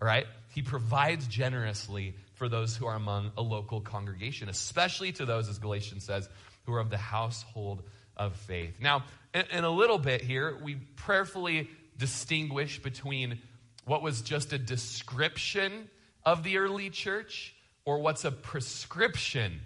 All 0.00 0.06
right? 0.06 0.26
He 0.54 0.62
provides 0.62 1.26
generously 1.26 2.14
for 2.34 2.48
those 2.48 2.76
who 2.76 2.86
are 2.86 2.94
among 2.94 3.32
a 3.36 3.42
local 3.42 3.80
congregation, 3.80 4.48
especially 4.48 5.12
to 5.12 5.26
those, 5.26 5.48
as 5.48 5.58
Galatians 5.58 6.04
says, 6.04 6.28
who 6.64 6.72
are 6.74 6.80
of 6.80 6.90
the 6.90 6.98
household 6.98 7.82
of 8.16 8.36
faith. 8.36 8.78
Now, 8.80 9.04
in, 9.34 9.44
in 9.52 9.64
a 9.64 9.70
little 9.70 9.98
bit 9.98 10.22
here, 10.22 10.56
we 10.62 10.76
prayerfully 10.96 11.68
distinguish 11.96 12.80
between 12.80 13.40
what 13.88 14.02
was 14.02 14.20
just 14.20 14.52
a 14.52 14.58
description 14.58 15.88
of 16.24 16.42
the 16.42 16.58
early 16.58 16.90
church 16.90 17.54
or 17.86 18.00
what's 18.00 18.26
a 18.26 18.30
prescription 18.30 19.60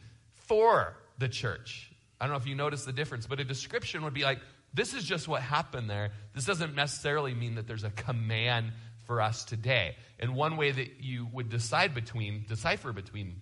for 0.46 0.94
the 1.18 1.28
church. 1.28 1.90
I 2.20 2.26
don't 2.26 2.34
know 2.34 2.38
if 2.38 2.46
you 2.46 2.54
notice 2.54 2.84
the 2.84 2.92
difference, 2.92 3.26
but 3.26 3.40
a 3.40 3.44
description 3.44 4.04
would 4.04 4.14
be 4.14 4.22
like, 4.22 4.38
this 4.72 4.94
is 4.94 5.02
just 5.02 5.26
what 5.26 5.42
happened 5.42 5.90
there. 5.90 6.12
This 6.34 6.44
doesn't 6.44 6.76
necessarily 6.76 7.34
mean 7.34 7.56
that 7.56 7.66
there's 7.66 7.82
a 7.82 7.90
command 7.90 8.70
for 9.06 9.20
us 9.20 9.44
today. 9.44 9.96
And 10.20 10.36
one 10.36 10.56
way 10.56 10.70
that 10.70 11.00
you 11.00 11.26
would 11.32 11.48
decide 11.48 11.92
between, 11.92 12.44
decipher 12.48 12.92
between 12.92 13.40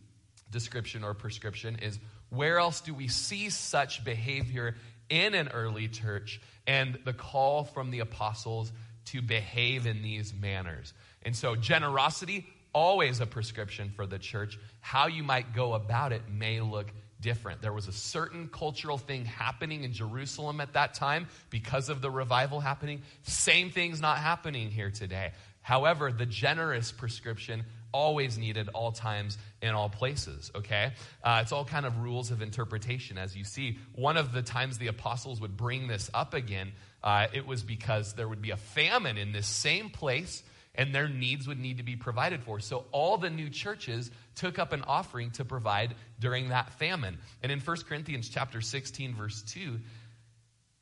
description 0.50 1.04
or 1.04 1.12
prescription 1.12 1.78
is 1.80 1.98
where 2.30 2.58
else 2.58 2.80
do 2.80 2.94
we 2.94 3.06
see 3.06 3.50
such 3.50 4.02
behavior 4.02 4.76
in 5.10 5.34
an 5.34 5.48
early 5.48 5.88
church 5.88 6.40
and 6.66 6.98
the 7.04 7.12
call 7.12 7.64
from 7.64 7.90
the 7.90 7.98
apostles 7.98 8.72
to 9.12 9.22
behave 9.22 9.86
in 9.86 10.02
these 10.02 10.32
manners? 10.34 10.92
And 11.22 11.34
so, 11.36 11.56
generosity, 11.56 12.46
always 12.72 13.20
a 13.20 13.26
prescription 13.26 13.92
for 13.94 14.06
the 14.06 14.18
church. 14.18 14.58
How 14.80 15.06
you 15.06 15.22
might 15.22 15.54
go 15.54 15.74
about 15.74 16.12
it 16.12 16.22
may 16.28 16.60
look 16.60 16.86
different. 17.20 17.60
There 17.60 17.72
was 17.72 17.88
a 17.88 17.92
certain 17.92 18.48
cultural 18.48 18.96
thing 18.96 19.24
happening 19.24 19.84
in 19.84 19.92
Jerusalem 19.92 20.60
at 20.60 20.72
that 20.72 20.94
time 20.94 21.28
because 21.50 21.88
of 21.88 22.00
the 22.00 22.10
revival 22.10 22.60
happening. 22.60 23.02
Same 23.22 23.70
thing's 23.70 24.00
not 24.00 24.18
happening 24.18 24.70
here 24.70 24.90
today. 24.90 25.32
However, 25.62 26.10
the 26.10 26.26
generous 26.26 26.90
prescription 26.90 27.64
always 27.92 28.38
needed 28.38 28.68
all 28.74 28.92
times 28.92 29.38
in 29.62 29.70
all 29.70 29.88
places 29.88 30.50
okay? 30.54 30.92
Uh, 31.22 31.40
it's 31.42 31.52
all 31.52 31.64
kind 31.64 31.86
of 31.86 31.98
rules 31.98 32.30
of 32.30 32.42
interpretation. 32.42 33.18
As 33.18 33.36
you 33.36 33.44
see 33.44 33.78
one 33.94 34.16
of 34.16 34.32
the 34.32 34.42
times 34.42 34.78
the 34.78 34.88
apostles 34.88 35.40
would 35.40 35.56
bring 35.56 35.88
this 35.88 36.10
up 36.14 36.34
again 36.34 36.72
uh, 37.02 37.26
it 37.32 37.46
was 37.46 37.62
because 37.62 38.12
there 38.14 38.28
would 38.28 38.42
be 38.42 38.50
a 38.50 38.56
famine 38.56 39.16
in 39.16 39.32
this 39.32 39.46
same 39.46 39.90
place 39.90 40.42
and 40.74 40.94
their 40.94 41.08
needs 41.08 41.48
would 41.48 41.58
need 41.58 41.78
to 41.78 41.82
be 41.82 41.96
provided 41.96 42.42
for. 42.42 42.60
So 42.60 42.84
all 42.92 43.18
the 43.18 43.30
new 43.30 43.50
churches 43.50 44.10
took 44.36 44.58
up 44.58 44.72
an 44.72 44.82
offering 44.82 45.30
to 45.32 45.44
provide 45.44 45.94
during 46.18 46.50
that 46.50 46.72
famine. 46.74 47.18
And 47.42 47.50
in 47.50 47.60
1 47.60 47.76
corinthians 47.88 48.28
chapter 48.28 48.60
16 48.60 49.14
verse 49.14 49.42
2 49.42 49.80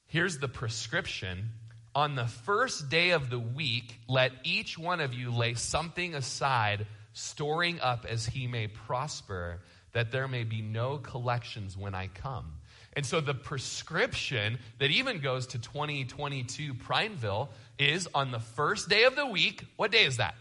here's 0.06 0.38
the 0.38 0.48
prescription. 0.48 1.50
On 1.94 2.14
the 2.14 2.26
first 2.26 2.90
day 2.90 3.10
of 3.10 3.28
the 3.30 3.38
week, 3.38 3.98
let 4.08 4.32
each 4.44 4.78
one 4.78 5.00
of 5.00 5.14
you 5.14 5.32
lay 5.32 5.54
something 5.54 6.14
aside 6.14 6.86
storing 7.18 7.80
up 7.80 8.06
as 8.08 8.26
he 8.26 8.46
may 8.46 8.68
prosper, 8.68 9.60
that 9.92 10.12
there 10.12 10.28
may 10.28 10.44
be 10.44 10.62
no 10.62 10.98
collections 10.98 11.76
when 11.76 11.94
I 11.94 12.06
come. 12.06 12.52
And 12.94 13.04
so 13.04 13.20
the 13.20 13.34
prescription 13.34 14.58
that 14.78 14.90
even 14.90 15.20
goes 15.20 15.48
to 15.48 15.58
2022 15.58 16.74
Prineville 16.74 17.50
is 17.78 18.08
on 18.14 18.30
the 18.30 18.38
first 18.38 18.88
day 18.88 19.04
of 19.04 19.16
the 19.16 19.26
week. 19.26 19.64
What 19.76 19.90
day 19.90 20.04
is 20.04 20.18
that? 20.18 20.34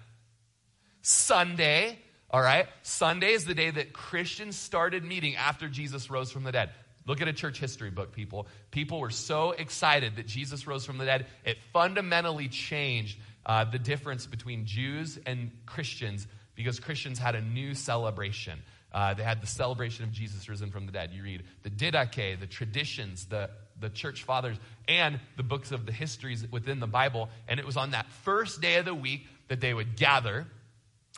Sunday. 1.02 2.00
All 2.30 2.42
right. 2.42 2.68
Sunday 2.84 3.34
is 3.34 3.46
the 3.46 3.56
day 3.56 3.70
that 3.70 3.94
Christians 3.94 4.56
started 4.56 5.04
meeting 5.04 5.36
after 5.36 5.68
Jesus 5.68 6.10
rose 6.10 6.32
from 6.32 6.44
the 6.44 6.52
dead. 6.52 6.72
Look 7.06 7.22
at 7.22 7.28
a 7.28 7.34
church 7.34 7.60
history 7.60 7.90
book, 7.90 8.12
people. 8.12 8.48
People 8.70 9.00
were 9.00 9.12
so 9.12 9.52
excited 9.52 10.18
that 10.18 10.28
Jesus 10.28 10.68
rose 10.68 10.86
from 10.86 10.98
the 10.98 11.06
dead, 11.06 11.26
it 11.46 11.58
fundamentally 11.72 12.50
changed 12.50 13.18
uh, 13.46 13.64
the 13.64 13.80
difference 13.80 14.28
between 14.28 14.66
Jews 14.66 15.18
and 15.26 15.52
Christians 15.66 16.28
because 16.58 16.82
Christians 16.82 17.20
had 17.20 17.36
a 17.36 17.42
new 17.42 17.74
celebration. 17.74 18.60
Uh, 18.92 19.14
they 19.14 19.24
had 19.24 19.42
the 19.42 19.48
celebration 19.48 20.04
of 20.04 20.12
Jesus 20.12 20.50
risen 20.50 20.72
from 20.72 20.88
the 20.88 20.92
dead. 20.92 21.12
You 21.14 21.24
read 21.24 21.44
the 21.64 21.70
Didache, 21.70 22.40
the 22.40 22.48
traditions, 22.48 23.26
the, 23.26 23.50
the 23.80 23.90
church 23.90 24.24
fathers, 24.24 24.58
and 24.88 25.20
the 25.38 25.44
books 25.44 25.72
of 25.72 25.86
the 25.86 25.92
histories 25.92 26.46
within 26.52 26.80
the 26.80 26.88
Bible. 26.88 27.30
And 27.48 27.60
it 27.60 27.66
was 27.66 27.78
on 27.78 27.92
that 27.92 28.08
first 28.24 28.60
day 28.60 28.76
of 28.78 28.86
the 28.86 28.96
week 28.96 29.26
that 29.48 29.62
they 29.62 29.74
would 29.74 29.96
gather 29.96 30.48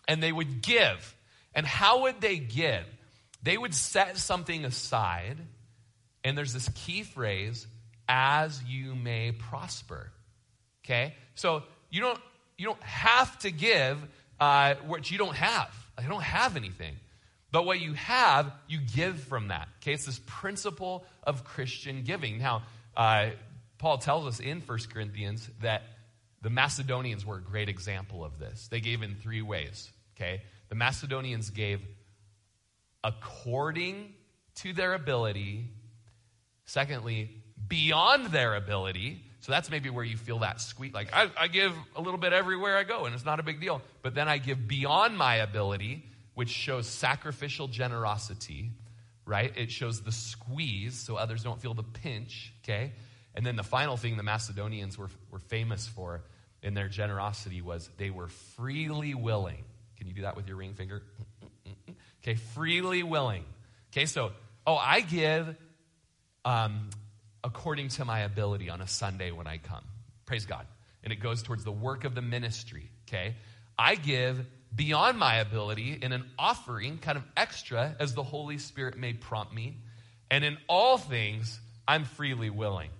and 0.07 0.21
they 0.21 0.31
would 0.31 0.61
give. 0.61 1.15
And 1.55 1.65
how 1.65 2.03
would 2.03 2.19
they 2.19 2.37
give? 2.37 2.83
They 3.41 3.57
would 3.57 3.73
set 3.73 4.17
something 4.17 4.65
aside, 4.65 5.37
and 6.25 6.37
there's 6.37 6.53
this 6.53 6.69
key 6.75 7.03
phrase, 7.03 7.65
as 8.09 8.61
you 8.63 8.93
may 8.93 9.31
prosper. 9.31 10.11
Okay? 10.83 11.15
So 11.35 11.63
you 11.89 12.01
don't 12.01 12.19
you 12.57 12.65
don't 12.65 12.83
have 12.83 13.39
to 13.39 13.51
give 13.51 13.97
uh, 14.39 14.75
what 14.85 15.11
you 15.11 15.17
don't 15.17 15.35
have. 15.35 15.69
I 15.97 16.03
don't 16.03 16.23
have 16.23 16.55
anything. 16.55 16.95
But 17.51 17.65
what 17.65 17.79
you 17.79 17.93
have, 17.93 18.51
you 18.67 18.79
give 18.95 19.19
from 19.21 19.47
that. 19.47 19.67
Okay, 19.81 19.93
it's 19.93 20.05
this 20.05 20.21
principle 20.25 21.03
of 21.23 21.43
Christian 21.43 22.03
giving. 22.03 22.37
Now, 22.37 22.63
uh, 22.95 23.29
Paul 23.79 23.97
tells 23.97 24.27
us 24.27 24.39
in 24.39 24.61
1 24.61 24.79
Corinthians 24.93 25.49
that 25.61 25.83
the 26.41 26.49
Macedonians 26.49 27.25
were 27.25 27.37
a 27.37 27.41
great 27.41 27.69
example 27.69 28.23
of 28.23 28.37
this. 28.39 28.67
They 28.67 28.81
gave 28.81 29.01
in 29.01 29.15
three 29.15 29.41
ways. 29.41 29.89
Okay, 30.15 30.41
the 30.69 30.75
Macedonians 30.75 31.49
gave 31.49 31.81
according 33.03 34.13
to 34.55 34.73
their 34.73 34.93
ability. 34.93 35.69
Secondly, 36.65 37.29
beyond 37.67 38.27
their 38.27 38.55
ability. 38.55 39.23
So 39.41 39.51
that's 39.51 39.71
maybe 39.71 39.89
where 39.89 40.03
you 40.03 40.17
feel 40.17 40.39
that 40.39 40.59
squeak. 40.59 40.93
Like, 40.93 41.13
I, 41.13 41.29
I, 41.37 41.47
give 41.47 41.73
a 41.95 42.01
little 42.01 42.19
bit 42.19 42.33
everywhere 42.33 42.77
I 42.77 42.83
go, 42.83 43.05
and 43.05 43.15
it's 43.15 43.25
not 43.25 43.39
a 43.39 43.43
big 43.43 43.61
deal. 43.61 43.81
But 44.01 44.13
then 44.13 44.27
I 44.27 44.37
give 44.37 44.67
beyond 44.67 45.17
my 45.17 45.35
ability, 45.35 46.05
which 46.33 46.49
shows 46.49 46.87
sacrificial 46.87 47.69
generosity, 47.69 48.71
right? 49.25 49.53
It 49.55 49.71
shows 49.71 50.01
the 50.01 50.11
squeeze 50.11 50.99
so 50.99 51.15
others 51.15 51.41
don't 51.41 51.61
feel 51.61 51.73
the 51.73 51.83
pinch, 51.83 52.53
okay? 52.63 52.91
And 53.33 53.45
then 53.45 53.55
the 53.55 53.63
final 53.63 53.95
thing 53.95 54.17
the 54.17 54.23
Macedonians 54.23 54.97
were, 54.97 55.09
were 55.31 55.39
famous 55.39 55.87
for 55.87 56.21
in 56.61 56.73
their 56.73 56.89
generosity 56.89 57.61
was 57.61 57.89
they 57.97 58.09
were 58.09 58.27
freely 58.27 59.13
willing. 59.13 59.63
Can 59.97 60.07
you 60.07 60.13
do 60.13 60.23
that 60.23 60.35
with 60.35 60.47
your 60.47 60.57
ring 60.57 60.73
finger? 60.73 61.03
Okay, 62.21 62.35
freely 62.35 63.01
willing. 63.01 63.45
Okay, 63.93 64.05
so, 64.05 64.33
oh, 64.67 64.75
I 64.75 64.99
give 64.99 65.55
um, 66.43 66.89
according 67.43 67.89
to 67.89 68.05
my 68.05 68.21
ability 68.21 68.69
on 68.69 68.81
a 68.81 68.87
Sunday 68.87 69.31
when 69.31 69.47
I 69.47 69.57
come. 69.57 69.83
Praise 70.25 70.45
God. 70.45 70.65
And 71.03 71.13
it 71.13 71.17
goes 71.17 71.41
towards 71.41 71.63
the 71.63 71.71
work 71.71 72.03
of 72.03 72.15
the 72.15 72.21
ministry. 72.21 72.89
Okay, 73.07 73.35
I 73.77 73.95
give 73.95 74.45
beyond 74.75 75.17
my 75.17 75.37
ability 75.37 75.97
in 76.01 76.11
an 76.11 76.25
offering, 76.37 76.97
kind 76.97 77.17
of 77.17 77.23
extra, 77.35 77.95
as 77.99 78.13
the 78.13 78.23
Holy 78.23 78.57
Spirit 78.57 78.97
may 78.97 79.13
prompt 79.13 79.53
me. 79.53 79.77
And 80.29 80.43
in 80.43 80.57
all 80.67 80.97
things, 80.97 81.59
I'm 81.87 82.05
freely 82.05 82.49
willing. 82.49 82.91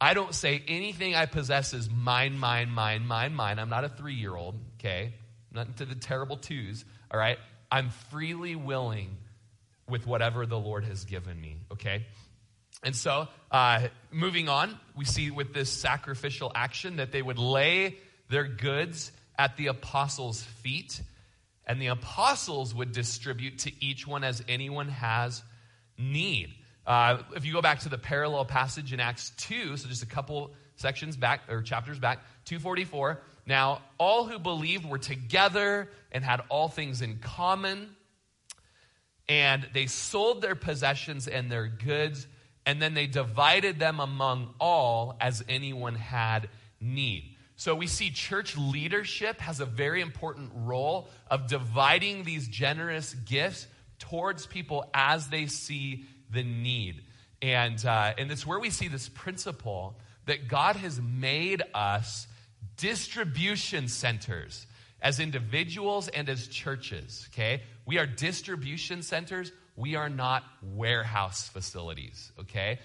I 0.00 0.14
don't 0.14 0.34
say 0.34 0.62
anything 0.68 1.14
I 1.14 1.26
possess 1.26 1.72
is 1.72 1.90
mine, 1.90 2.38
mine, 2.38 2.70
mine, 2.70 3.06
mine, 3.06 3.34
mine. 3.34 3.58
I'm 3.58 3.70
not 3.70 3.84
a 3.84 3.88
three 3.88 4.14
year 4.14 4.36
old, 4.36 4.56
okay? 4.78 5.14
not 5.56 5.66
into 5.66 5.84
the 5.84 5.94
terrible 5.94 6.36
twos, 6.36 6.84
all 7.10 7.18
right? 7.18 7.38
I'm 7.72 7.90
freely 8.10 8.54
willing 8.54 9.16
with 9.88 10.06
whatever 10.06 10.46
the 10.46 10.58
Lord 10.58 10.84
has 10.84 11.04
given 11.04 11.40
me, 11.40 11.56
okay? 11.72 12.06
And 12.82 12.94
so, 12.94 13.28
uh, 13.50 13.88
moving 14.10 14.48
on, 14.48 14.78
we 14.94 15.04
see 15.04 15.30
with 15.30 15.52
this 15.54 15.70
sacrificial 15.70 16.52
action 16.54 16.96
that 16.96 17.12
they 17.12 17.22
would 17.22 17.38
lay 17.38 17.98
their 18.28 18.44
goods 18.44 19.12
at 19.38 19.56
the 19.56 19.68
apostles' 19.68 20.42
feet 20.42 21.00
and 21.66 21.82
the 21.82 21.88
apostles 21.88 22.74
would 22.74 22.92
distribute 22.92 23.58
to 23.58 23.72
each 23.84 24.06
one 24.06 24.22
as 24.22 24.42
anyone 24.48 24.88
has 24.88 25.42
need. 25.98 26.54
Uh, 26.86 27.18
if 27.34 27.44
you 27.44 27.52
go 27.52 27.60
back 27.60 27.80
to 27.80 27.88
the 27.88 27.98
parallel 27.98 28.44
passage 28.44 28.92
in 28.92 29.00
Acts 29.00 29.32
2, 29.38 29.76
so 29.76 29.88
just 29.88 30.04
a 30.04 30.06
couple 30.06 30.52
sections 30.76 31.16
back, 31.16 31.40
or 31.48 31.62
chapters 31.62 31.98
back, 31.98 32.18
244. 32.44 33.20
Now, 33.46 33.82
all 33.98 34.26
who 34.26 34.38
believed 34.38 34.84
were 34.84 34.98
together 34.98 35.88
and 36.12 36.24
had 36.24 36.42
all 36.48 36.68
things 36.68 37.02
in 37.02 37.18
common, 37.18 37.96
and 39.28 39.66
they 39.74 39.86
sold 39.86 40.42
their 40.42 40.54
possessions 40.54 41.26
and 41.26 41.50
their 41.50 41.66
goods, 41.66 42.28
and 42.66 42.82
then 42.82 42.94
they 42.94 43.06
divided 43.06 43.78
them 43.78 44.00
among 44.00 44.52
all 44.60 45.16
as 45.20 45.42
anyone 45.48 45.94
had 45.94 46.48
need. 46.80 47.36
So 47.54 47.74
we 47.74 47.86
see 47.86 48.10
church 48.10 48.56
leadership 48.58 49.40
has 49.40 49.60
a 49.60 49.64
very 49.64 50.02
important 50.02 50.50
role 50.54 51.08
of 51.30 51.46
dividing 51.46 52.24
these 52.24 52.48
generous 52.48 53.14
gifts 53.14 53.66
towards 53.98 54.46
people 54.46 54.90
as 54.92 55.28
they 55.28 55.46
see 55.46 56.04
the 56.30 56.42
need. 56.42 57.02
And, 57.40 57.82
uh, 57.84 58.12
and 58.18 58.30
it's 58.30 58.46
where 58.46 58.58
we 58.58 58.68
see 58.70 58.88
this 58.88 59.08
principle 59.08 59.98
that 60.26 60.48
God 60.48 60.76
has 60.76 61.00
made 61.00 61.62
us 61.72 62.26
distribution 62.76 63.88
centers 63.88 64.66
as 65.00 65.20
individuals 65.20 66.08
and 66.08 66.28
as 66.28 66.48
churches, 66.48 67.28
okay? 67.32 67.62
We 67.86 67.98
are 67.98 68.06
distribution 68.06 69.02
centers. 69.02 69.52
We 69.76 69.94
are 69.94 70.08
not 70.08 70.42
warehouse 70.62 71.48
facilities, 71.48 72.32
okay? 72.40 72.78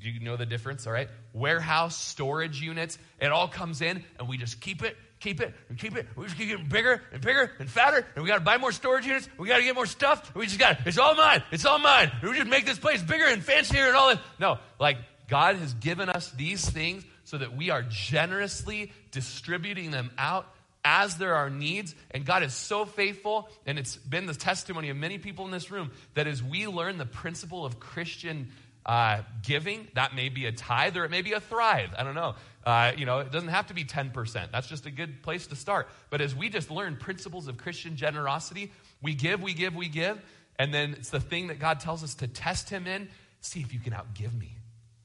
Do 0.00 0.08
you 0.08 0.20
know 0.20 0.36
the 0.36 0.46
difference? 0.46 0.86
All 0.86 0.92
right. 0.92 1.08
Warehouse, 1.32 1.96
storage 1.96 2.60
units, 2.60 2.98
it 3.20 3.32
all 3.32 3.48
comes 3.48 3.82
in 3.82 4.04
and 4.18 4.28
we 4.28 4.36
just 4.36 4.60
keep 4.60 4.82
it, 4.82 4.96
keep 5.20 5.40
it, 5.40 5.52
and 5.68 5.76
keep 5.76 5.96
it. 5.96 6.06
We 6.16 6.24
just 6.24 6.38
keep 6.38 6.48
getting 6.48 6.68
bigger 6.68 7.02
and 7.12 7.20
bigger 7.20 7.50
and 7.58 7.68
fatter. 7.68 8.06
And 8.14 8.22
we 8.22 8.28
got 8.28 8.36
to 8.38 8.44
buy 8.44 8.56
more 8.56 8.72
storage 8.72 9.06
units. 9.06 9.28
We 9.36 9.48
got 9.48 9.58
to 9.58 9.64
get 9.64 9.74
more 9.74 9.86
stuff. 9.86 10.34
We 10.34 10.46
just 10.46 10.58
got 10.58 10.78
it's 10.86 10.98
all 10.98 11.14
mine. 11.14 11.42
It's 11.50 11.64
all 11.64 11.78
mine. 11.78 12.12
We 12.22 12.36
just 12.36 12.48
make 12.48 12.66
this 12.66 12.78
place 12.78 13.02
bigger 13.02 13.26
and 13.26 13.42
fancier 13.42 13.86
and 13.86 13.96
all 13.96 14.08
that. 14.08 14.20
No, 14.38 14.58
like 14.78 14.98
God 15.28 15.56
has 15.56 15.74
given 15.74 16.08
us 16.08 16.30
these 16.30 16.68
things 16.68 17.04
so 17.24 17.38
that 17.38 17.56
we 17.56 17.70
are 17.70 17.82
generously 17.82 18.92
distributing 19.10 19.90
them 19.90 20.10
out 20.18 20.51
as 20.84 21.16
there 21.16 21.34
are 21.34 21.50
needs. 21.50 21.94
And 22.10 22.24
God 22.24 22.42
is 22.42 22.54
so 22.54 22.84
faithful, 22.84 23.48
and 23.66 23.78
it's 23.78 23.96
been 23.96 24.26
the 24.26 24.34
testimony 24.34 24.90
of 24.90 24.96
many 24.96 25.18
people 25.18 25.44
in 25.44 25.50
this 25.50 25.70
room 25.70 25.90
that 26.14 26.26
as 26.26 26.42
we 26.42 26.66
learn 26.66 26.98
the 26.98 27.06
principle 27.06 27.64
of 27.64 27.78
Christian 27.80 28.50
uh, 28.84 29.22
giving, 29.42 29.86
that 29.94 30.14
may 30.14 30.28
be 30.28 30.46
a 30.46 30.52
tithe 30.52 30.96
or 30.96 31.04
it 31.04 31.10
may 31.10 31.22
be 31.22 31.32
a 31.32 31.40
thrive. 31.40 31.90
I 31.96 32.02
don't 32.02 32.14
know. 32.14 32.34
Uh, 32.64 32.92
you 32.96 33.06
know, 33.06 33.18
it 33.18 33.30
doesn't 33.32 33.48
have 33.48 33.68
to 33.68 33.74
be 33.74 33.84
10%. 33.84 34.50
That's 34.52 34.68
just 34.68 34.86
a 34.86 34.90
good 34.90 35.22
place 35.22 35.46
to 35.48 35.56
start. 35.56 35.88
But 36.10 36.20
as 36.20 36.34
we 36.34 36.48
just 36.48 36.70
learn 36.70 36.96
principles 36.96 37.48
of 37.48 37.58
Christian 37.58 37.96
generosity, 37.96 38.72
we 39.00 39.14
give, 39.14 39.42
we 39.42 39.54
give, 39.54 39.74
we 39.74 39.88
give. 39.88 40.20
And 40.58 40.72
then 40.72 40.94
it's 40.98 41.10
the 41.10 41.20
thing 41.20 41.48
that 41.48 41.58
God 41.58 41.80
tells 41.80 42.04
us 42.04 42.14
to 42.16 42.28
test 42.28 42.70
Him 42.70 42.86
in. 42.86 43.08
See 43.40 43.60
if 43.60 43.72
you 43.72 43.80
can 43.80 43.92
outgive 43.92 44.38
me. 44.38 44.56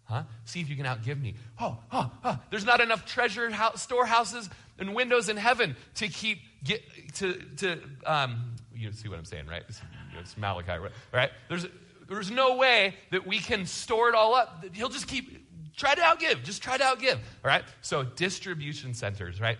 Huh? 0.08 0.24
See 0.46 0.62
if 0.62 0.70
you 0.70 0.76
can 0.76 0.86
outgive 0.86 1.22
me. 1.22 1.36
Oh, 1.60 1.78
oh, 1.92 2.12
oh. 2.24 2.40
there's 2.50 2.66
not 2.66 2.80
enough 2.80 3.06
treasure 3.06 3.50
house, 3.50 3.82
storehouses 3.82 4.50
and 4.80 4.96
windows 4.96 5.28
in 5.28 5.38
heaven 5.38 5.76
to 5.96 6.08
keep 6.08 6.40
get 6.64 6.82
to 7.16 7.34
to 7.58 7.80
um, 8.06 8.56
you 8.74 8.92
see 8.92 9.10
what 9.10 9.18
I'm 9.18 9.26
saying, 9.26 9.48
right? 9.48 9.64
It's, 9.68 9.82
it's 10.20 10.38
Malachi, 10.38 10.80
right? 11.12 11.32
There's 11.50 11.66
there's 12.10 12.32
no 12.32 12.56
way 12.56 12.96
that 13.12 13.28
we 13.28 13.40
can 13.40 13.66
store 13.66 14.10
it 14.10 14.16
all 14.16 14.36
up. 14.36 14.64
He'll 14.74 14.90
just 14.90 15.08
keep, 15.08 15.76
try 15.76 15.94
to 15.94 16.02
outgive. 16.02 16.44
Just 16.44 16.62
try 16.62 16.78
to 16.78 16.84
outgive. 16.84 17.16
All 17.16 17.20
right? 17.44 17.64
So, 17.82 18.04
distribution 18.04 18.94
centers, 18.94 19.42
right? 19.42 19.58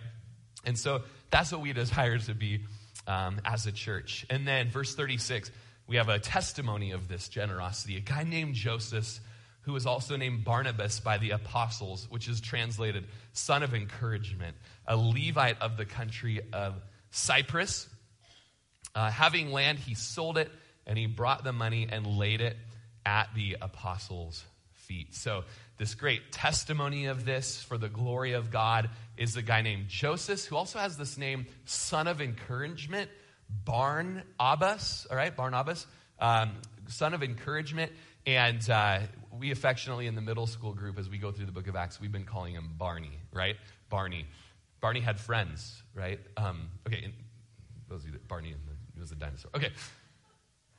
And 0.64 0.78
so 0.78 1.02
that's 1.30 1.52
what 1.52 1.60
we 1.60 1.72
desire 1.72 2.18
to 2.18 2.34
be 2.34 2.60
um, 3.06 3.40
as 3.44 3.66
a 3.66 3.72
church. 3.72 4.26
And 4.30 4.46
then, 4.46 4.70
verse 4.70 4.94
36, 4.94 5.50
we 5.86 5.96
have 5.96 6.08
a 6.08 6.18
testimony 6.18 6.92
of 6.92 7.08
this 7.08 7.28
generosity. 7.28 7.96
A 7.96 8.00
guy 8.00 8.24
named 8.24 8.54
Joseph, 8.54 9.20
who 9.68 9.74
was 9.74 9.84
also 9.84 10.16
named 10.16 10.44
Barnabas 10.44 10.98
by 10.98 11.18
the 11.18 11.32
apostles, 11.32 12.06
which 12.08 12.26
is 12.26 12.40
translated 12.40 13.04
son 13.34 13.62
of 13.62 13.74
encouragement, 13.74 14.56
a 14.86 14.96
Levite 14.96 15.60
of 15.60 15.76
the 15.76 15.84
country 15.84 16.40
of 16.54 16.74
Cyprus. 17.10 17.86
Uh, 18.94 19.10
having 19.10 19.52
land, 19.52 19.78
he 19.78 19.94
sold 19.94 20.38
it 20.38 20.50
and 20.86 20.96
he 20.96 21.04
brought 21.04 21.44
the 21.44 21.52
money 21.52 21.86
and 21.92 22.06
laid 22.06 22.40
it 22.40 22.56
at 23.04 23.28
the 23.34 23.58
apostles' 23.60 24.42
feet. 24.72 25.14
So, 25.14 25.44
this 25.76 25.94
great 25.94 26.32
testimony 26.32 27.04
of 27.04 27.26
this 27.26 27.62
for 27.62 27.76
the 27.76 27.90
glory 27.90 28.32
of 28.32 28.50
God 28.50 28.88
is 29.18 29.36
a 29.36 29.42
guy 29.42 29.60
named 29.60 29.88
Joseph, 29.88 30.46
who 30.46 30.56
also 30.56 30.78
has 30.78 30.96
this 30.96 31.18
name, 31.18 31.46
son 31.66 32.08
of 32.08 32.22
encouragement, 32.22 33.10
Barnabas, 33.66 35.06
all 35.10 35.16
right, 35.18 35.36
Barnabas, 35.36 35.86
um, 36.18 36.52
son 36.86 37.12
of 37.12 37.22
encouragement. 37.22 37.92
And 38.26 38.68
uh, 38.68 39.00
we 39.38 39.50
affectionately 39.50 40.06
in 40.06 40.14
the 40.14 40.20
middle 40.20 40.46
school 40.46 40.72
group, 40.74 40.98
as 40.98 41.08
we 41.08 41.18
go 41.18 41.30
through 41.32 41.46
the 41.46 41.52
book 41.52 41.68
of 41.68 41.76
Acts, 41.76 42.00
we've 42.00 42.12
been 42.12 42.24
calling 42.24 42.54
him 42.54 42.70
Barney, 42.76 43.20
right? 43.32 43.56
Barney. 43.88 44.26
Barney 44.80 45.00
had 45.00 45.18
friends, 45.18 45.82
right? 45.94 46.20
Um, 46.36 46.70
okay, 46.86 47.12
those 47.88 48.02
of 48.02 48.06
you 48.06 48.12
that 48.12 48.28
Barney 48.28 48.54
was 48.98 49.12
a 49.12 49.14
dinosaur. 49.14 49.50
Okay, 49.54 49.70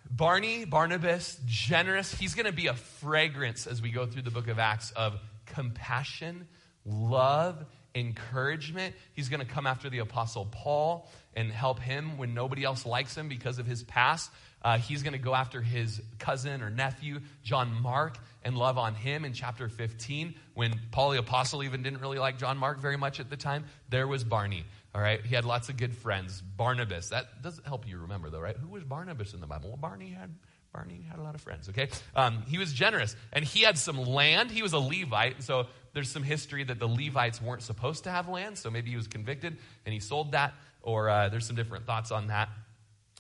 Barney, 0.10 0.66
Barnabas, 0.66 1.40
generous. 1.46 2.14
He's 2.14 2.36
going 2.36 2.46
to 2.46 2.52
be 2.52 2.68
a 2.68 2.74
fragrance 2.74 3.68
as 3.68 3.82
we 3.82 3.92
go 3.92 4.06
through 4.06 4.24
the 4.24 4.32
book 4.32 4.48
of 4.48 4.60
Acts 4.60 4.92
of 4.92 5.20
compassion, 5.46 6.48
love, 6.86 7.66
encouragement. 7.96 8.96
He's 9.14 9.30
going 9.30 9.46
to 9.46 9.52
come 9.52 9.68
after 9.68 9.90
the 9.90 10.00
Apostle 10.00 10.46
Paul 10.46 11.10
and 11.36 11.52
help 11.52 11.80
him 11.80 12.18
when 12.18 12.34
nobody 12.34 12.64
else 12.64 12.86
likes 12.86 13.16
him 13.16 13.30
because 13.30 13.60
of 13.60 13.66
his 13.66 13.84
past. 13.84 14.32
Uh, 14.62 14.78
he's 14.78 15.04
going 15.04 15.14
to 15.14 15.20
go 15.20 15.34
after 15.34 15.62
his 15.62 16.02
cousin 16.18 16.62
or 16.62 16.70
nephew, 16.70 17.22
John 17.44 17.82
Mark, 17.82 18.18
and 18.44 18.58
love 18.58 18.78
on 18.78 18.94
him 18.94 19.24
in 19.24 19.34
chapter 19.34 19.70
15. 19.70 20.36
When 20.54 20.80
Paul 20.92 21.12
the 21.12 21.20
Apostle 21.20 21.64
even 21.64 21.82
didn't 21.82 22.02
really 22.02 22.20
like 22.20 22.38
John 22.38 22.58
Mark 22.58 22.80
very 22.80 22.98
much 22.98 23.20
at 23.20 23.30
the 23.30 23.38
time, 23.38 23.66
there 23.90 24.08
was 24.08 24.24
Barney. 24.24 24.66
All 24.94 25.02
right, 25.02 25.24
he 25.24 25.36
had 25.36 25.46
lots 25.46 25.70
of 25.70 25.78
good 25.78 25.96
friends. 25.96 26.42
Barnabas, 26.42 27.10
that 27.10 27.42
doesn't 27.42 27.66
help 27.66 27.88
you 27.88 28.00
remember 28.00 28.30
though, 28.30 28.40
right? 28.40 28.58
Who 28.58 28.70
was 28.70 28.84
Barnabas 28.84 29.34
in 29.34 29.40
the 29.40 29.48
Bible? 29.48 29.70
Well, 29.70 29.78
Barney 29.78 30.10
had 30.10 30.34
Barney 30.74 31.06
had 31.10 31.20
a 31.20 31.24
lot 31.24 31.36
of 31.36 31.42
friends, 31.42 31.70
okay? 31.70 31.90
Um, 32.16 32.44
he 32.48 32.58
was 32.58 32.72
generous, 32.74 33.16
and 33.34 33.44
he 33.44 33.62
had 33.62 33.78
some 33.78 34.04
land. 34.04 34.52
He 34.52 34.62
was 34.62 34.74
a 34.74 34.80
Levite, 34.80 35.42
so 35.42 35.68
there's 35.94 36.10
some 36.10 36.24
history 36.24 36.64
that 36.64 36.80
the 36.80 36.88
Levites 36.88 37.42
weren't 37.42 37.64
supposed 37.64 38.04
to 38.06 38.12
have 38.12 38.28
land, 38.28 38.58
so 38.58 38.70
maybe 38.70 38.90
he 38.90 38.96
was 38.96 39.08
convicted 39.08 39.58
and 39.86 39.94
he 39.94 40.00
sold 40.00 40.34
that, 40.34 40.54
or 40.82 41.10
uh, 41.10 41.30
there's 41.30 41.46
some 41.46 41.56
different 41.56 41.86
thoughts 41.86 42.12
on 42.12 42.28
that. 42.28 42.50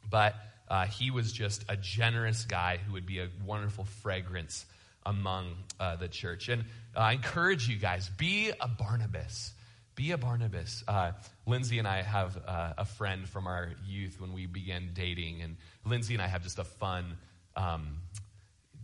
But 0.10 0.36
uh, 0.70 0.86
he 0.86 1.12
was 1.12 1.32
just 1.32 1.66
a 1.68 1.76
generous 1.76 2.46
guy 2.46 2.78
who 2.78 2.94
would 2.94 3.06
be 3.06 3.20
a 3.20 3.30
wonderful 3.46 3.86
fragrance 3.86 4.66
among 5.06 5.56
uh, 5.80 5.96
the 5.96 6.08
church. 6.08 6.50
And 6.50 6.66
I 6.96 7.14
encourage 7.14 7.68
you 7.68 7.78
guys 7.78 8.10
be 8.18 8.52
a 8.60 8.68
Barnabas. 8.68 9.54
Be 9.96 10.12
a 10.12 10.18
Barnabas. 10.18 10.84
Uh, 10.88 11.12
Lindsay 11.46 11.80
and 11.80 11.88
I 11.88 12.04
have 12.04 12.38
uh, 12.48 12.74
a 12.78 12.86
friend 12.86 13.28
from 13.28 13.48
our 13.48 13.72
youth 13.86 14.22
when 14.22 14.34
we 14.34 14.46
began 14.46 14.92
dating, 14.94 15.42
and 15.42 15.58
Lindsay 15.86 16.14
and 16.14 16.24
I 16.24 16.28
have 16.28 16.44
just 16.44 16.60
a 16.60 16.64
fun 16.64 17.18
um, 17.56 17.98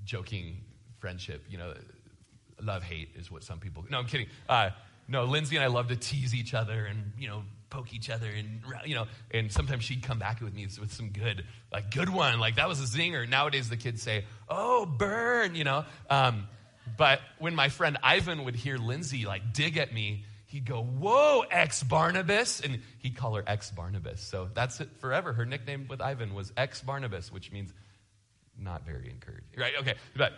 joking 0.03 0.57
friendship. 0.99 1.45
You 1.49 1.57
know, 1.57 1.73
love 2.61 2.83
hate 2.83 3.09
is 3.15 3.31
what 3.31 3.43
some 3.43 3.59
people. 3.59 3.85
No, 3.89 3.99
I'm 3.99 4.05
kidding. 4.05 4.27
Uh, 4.47 4.69
no, 5.07 5.25
Lindsay 5.25 5.55
and 5.55 5.63
I 5.63 5.67
love 5.67 5.89
to 5.89 5.95
tease 5.95 6.33
each 6.33 6.53
other 6.53 6.85
and 6.85 7.11
you 7.19 7.27
know 7.27 7.43
poke 7.69 7.93
each 7.93 8.09
other 8.09 8.27
and 8.27 8.61
you 8.85 8.95
know 8.95 9.05
and 9.31 9.51
sometimes 9.51 9.83
she'd 9.83 10.01
come 10.01 10.17
back 10.17 10.39
with 10.39 10.53
me 10.53 10.65
with 10.79 10.93
some 10.93 11.09
good 11.09 11.43
like 11.73 11.91
good 11.91 12.09
one 12.09 12.39
like 12.39 12.55
that 12.55 12.69
was 12.69 12.79
a 12.79 12.83
zinger 12.83 13.27
nowadays 13.27 13.69
the 13.69 13.75
kids 13.75 14.01
say 14.01 14.23
oh 14.47 14.85
burn 14.85 15.55
you 15.55 15.63
know 15.65 15.83
um, 16.09 16.47
but 16.95 17.19
when 17.39 17.53
my 17.53 17.67
friend 17.67 17.97
ivan 18.01 18.45
would 18.45 18.55
hear 18.55 18.77
lindsay 18.77 19.25
like 19.25 19.51
dig 19.51 19.77
at 19.77 19.91
me 19.93 20.23
he'd 20.45 20.63
go 20.63 20.81
whoa 20.81 21.43
ex 21.51 21.83
barnabas 21.83 22.61
and 22.61 22.79
he'd 22.99 23.17
call 23.17 23.35
her 23.35 23.43
ex 23.45 23.71
barnabas 23.71 24.21
so 24.21 24.47
that's 24.53 24.79
it 24.79 24.87
forever 24.99 25.33
her 25.33 25.45
nickname 25.45 25.85
with 25.89 25.99
ivan 25.99 26.33
was 26.33 26.53
ex 26.55 26.81
barnabas 26.81 27.29
which 27.29 27.51
means 27.51 27.73
not 28.57 28.85
very 28.85 29.09
encouraging. 29.09 29.47
Right? 29.57 29.73
Okay. 29.79 29.95
But 30.15 30.33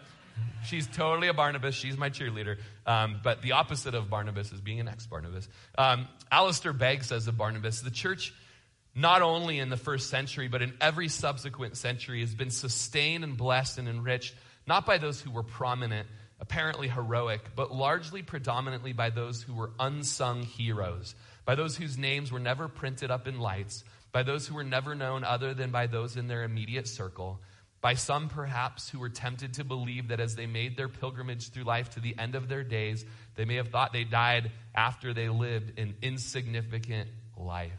she's 0.65 0.87
totally 0.87 1.27
a 1.27 1.33
Barnabas. 1.33 1.75
She's 1.75 1.97
my 1.97 2.09
cheerleader. 2.09 2.57
Um, 2.85 3.19
but 3.23 3.41
the 3.41 3.53
opposite 3.53 3.95
of 3.95 4.09
Barnabas 4.09 4.51
is 4.51 4.61
being 4.61 4.79
an 4.79 4.87
ex 4.87 5.05
Barnabas. 5.05 5.47
Um, 5.77 6.07
Alistair 6.31 6.73
Begg 6.73 7.03
says 7.03 7.27
of 7.27 7.37
Barnabas, 7.37 7.81
the 7.81 7.91
church, 7.91 8.33
not 8.95 9.21
only 9.21 9.59
in 9.59 9.69
the 9.69 9.77
first 9.77 10.09
century, 10.09 10.47
but 10.47 10.61
in 10.61 10.73
every 10.81 11.07
subsequent 11.07 11.77
century, 11.77 12.21
has 12.21 12.33
been 12.33 12.49
sustained 12.49 13.23
and 13.23 13.37
blessed 13.37 13.77
and 13.77 13.87
enriched, 13.87 14.35
not 14.65 14.85
by 14.85 14.97
those 14.97 15.21
who 15.21 15.31
were 15.31 15.43
prominent, 15.43 16.07
apparently 16.39 16.87
heroic, 16.87 17.41
but 17.55 17.73
largely 17.73 18.21
predominantly 18.21 18.93
by 18.93 19.09
those 19.09 19.41
who 19.41 19.53
were 19.53 19.71
unsung 19.79 20.43
heroes, 20.43 21.15
by 21.45 21.55
those 21.55 21.77
whose 21.77 21.97
names 21.97 22.31
were 22.31 22.39
never 22.39 22.67
printed 22.67 23.11
up 23.11 23.27
in 23.27 23.39
lights, 23.39 23.83
by 24.11 24.23
those 24.23 24.47
who 24.47 24.55
were 24.55 24.63
never 24.63 24.95
known 24.95 25.23
other 25.23 25.53
than 25.53 25.71
by 25.71 25.87
those 25.87 26.17
in 26.17 26.27
their 26.27 26.43
immediate 26.43 26.87
circle 26.87 27.39
by 27.81 27.93
some 27.93 28.29
perhaps 28.29 28.89
who 28.89 28.99
were 28.99 29.09
tempted 29.09 29.53
to 29.55 29.63
believe 29.63 30.07
that 30.07 30.19
as 30.19 30.35
they 30.35 30.47
made 30.47 30.75
their 30.75 30.89
pilgrimage 30.89 31.49
through 31.49 31.63
life 31.63 31.91
to 31.91 31.99
the 31.99 32.17
end 32.17 32.35
of 32.35 32.47
their 32.47 32.63
days, 32.63 33.05
they 33.35 33.45
may 33.45 33.55
have 33.55 33.69
thought 33.69 33.93
they 33.93 34.03
died 34.03 34.51
after 34.73 35.13
they 35.13 35.29
lived 35.29 35.77
an 35.79 35.95
insignificant 36.01 37.09
life. 37.37 37.71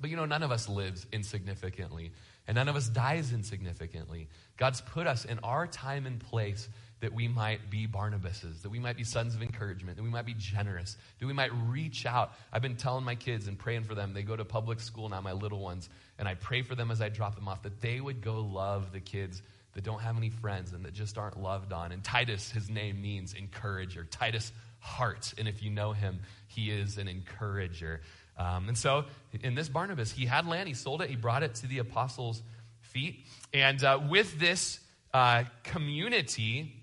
But 0.00 0.10
you 0.10 0.16
know, 0.16 0.26
none 0.26 0.42
of 0.42 0.52
us 0.52 0.68
lives 0.68 1.06
insignificantly, 1.12 2.12
and 2.46 2.56
none 2.56 2.68
of 2.68 2.76
us 2.76 2.88
dies 2.88 3.32
insignificantly. 3.32 4.28
God's 4.56 4.80
put 4.80 5.06
us 5.06 5.24
in 5.24 5.38
our 5.40 5.66
time 5.66 6.06
and 6.06 6.20
place 6.20 6.68
that 7.04 7.12
we 7.12 7.28
might 7.28 7.68
be 7.68 7.86
Barnabases, 7.86 8.62
that 8.62 8.70
we 8.70 8.78
might 8.78 8.96
be 8.96 9.04
sons 9.04 9.34
of 9.34 9.42
encouragement, 9.42 9.98
that 9.98 10.02
we 10.02 10.08
might 10.08 10.24
be 10.24 10.32
generous, 10.38 10.96
that 11.20 11.26
we 11.26 11.34
might 11.34 11.50
reach 11.68 12.06
out. 12.06 12.32
I've 12.50 12.62
been 12.62 12.76
telling 12.76 13.04
my 13.04 13.14
kids 13.14 13.46
and 13.46 13.58
praying 13.58 13.84
for 13.84 13.94
them. 13.94 14.14
They 14.14 14.22
go 14.22 14.34
to 14.34 14.44
public 14.46 14.80
school 14.80 15.10
now, 15.10 15.20
my 15.20 15.32
little 15.32 15.60
ones, 15.60 15.90
and 16.18 16.26
I 16.26 16.34
pray 16.34 16.62
for 16.62 16.74
them 16.74 16.90
as 16.90 17.02
I 17.02 17.10
drop 17.10 17.34
them 17.34 17.46
off 17.46 17.62
that 17.64 17.82
they 17.82 18.00
would 18.00 18.22
go 18.22 18.40
love 18.40 18.90
the 18.90 19.00
kids 19.00 19.42
that 19.74 19.84
don't 19.84 20.00
have 20.00 20.16
any 20.16 20.30
friends 20.30 20.72
and 20.72 20.82
that 20.86 20.94
just 20.94 21.18
aren't 21.18 21.38
loved 21.38 21.74
on. 21.74 21.92
And 21.92 22.02
Titus, 22.02 22.50
his 22.50 22.70
name 22.70 23.02
means 23.02 23.34
encourager. 23.34 24.04
Titus 24.04 24.50
heart. 24.78 25.34
And 25.36 25.46
if 25.46 25.62
you 25.62 25.68
know 25.68 25.92
him, 25.92 26.20
he 26.46 26.70
is 26.70 26.96
an 26.96 27.06
encourager. 27.06 28.00
Um, 28.38 28.68
and 28.68 28.78
so 28.78 29.04
in 29.42 29.54
this 29.54 29.68
Barnabas, 29.68 30.10
he 30.10 30.24
had 30.24 30.46
land, 30.46 30.68
he 30.68 30.74
sold 30.74 31.02
it, 31.02 31.10
he 31.10 31.16
brought 31.16 31.42
it 31.42 31.56
to 31.56 31.66
the 31.66 31.80
apostles' 31.80 32.42
feet. 32.80 33.26
And 33.52 33.84
uh, 33.84 34.00
with 34.08 34.40
this 34.40 34.80
uh, 35.12 35.44
community, 35.64 36.80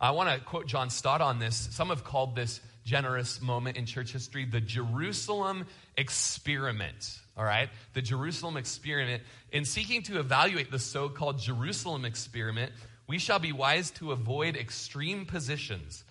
I 0.00 0.12
want 0.12 0.30
to 0.30 0.42
quote 0.44 0.66
John 0.66 0.88
Stott 0.88 1.20
on 1.20 1.38
this. 1.38 1.68
Some 1.72 1.88
have 1.90 2.04
called 2.04 2.34
this 2.34 2.60
generous 2.84 3.42
moment 3.42 3.76
in 3.76 3.84
church 3.84 4.12
history 4.12 4.46
the 4.46 4.60
Jerusalem 4.60 5.66
experiment. 5.96 7.18
All 7.36 7.44
right? 7.44 7.68
The 7.92 8.00
Jerusalem 8.00 8.56
experiment. 8.56 9.22
In 9.52 9.66
seeking 9.66 10.02
to 10.04 10.18
evaluate 10.18 10.70
the 10.70 10.78
so 10.78 11.10
called 11.10 11.38
Jerusalem 11.38 12.06
experiment, 12.06 12.72
we 13.06 13.18
shall 13.18 13.38
be 13.38 13.52
wise 13.52 13.90
to 13.92 14.12
avoid 14.12 14.56
extreme 14.56 15.26
positions. 15.26 16.02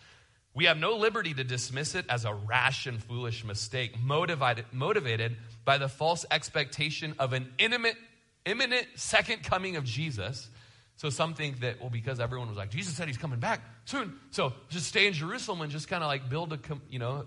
We 0.54 0.66
have 0.66 0.78
no 0.78 0.96
liberty 0.98 1.34
to 1.34 1.44
dismiss 1.44 1.96
it 1.96 2.06
as 2.10 2.26
a 2.26 2.34
rash 2.34 2.86
and 2.86 3.02
foolish 3.02 3.44
mistake, 3.44 4.00
motivated, 4.02 4.66
motivated 4.72 5.38
by 5.66 5.80
the 5.80 5.88
false 5.88 6.26
expectation 6.30 7.16
of 7.18 7.34
an 7.34 7.54
imminent, 7.58 7.98
imminent 8.46 8.88
second 8.96 9.44
coming 9.44 9.78
of 9.78 9.84
Jesus 9.84 10.48
so 11.00 11.10
some 11.10 11.34
think 11.34 11.62
that, 11.62 11.80
well, 11.80 11.90
because 11.90 12.20
everyone 12.20 12.50
was 12.50 12.58
like, 12.58 12.72
Jesus 12.72 12.94
said 12.94 13.08
he's 13.08 13.18
coming 13.18 13.40
back 13.40 13.62
soon. 13.86 14.20
So 14.32 14.52
just 14.68 14.86
stay 14.86 15.08
in 15.08 15.14
Jerusalem 15.14 15.62
and 15.62 15.72
just 15.72 15.88
kind 15.88 16.04
of 16.04 16.08
like 16.08 16.30
build 16.30 16.52
a, 16.52 16.60
you 16.90 17.00
know, 17.00 17.24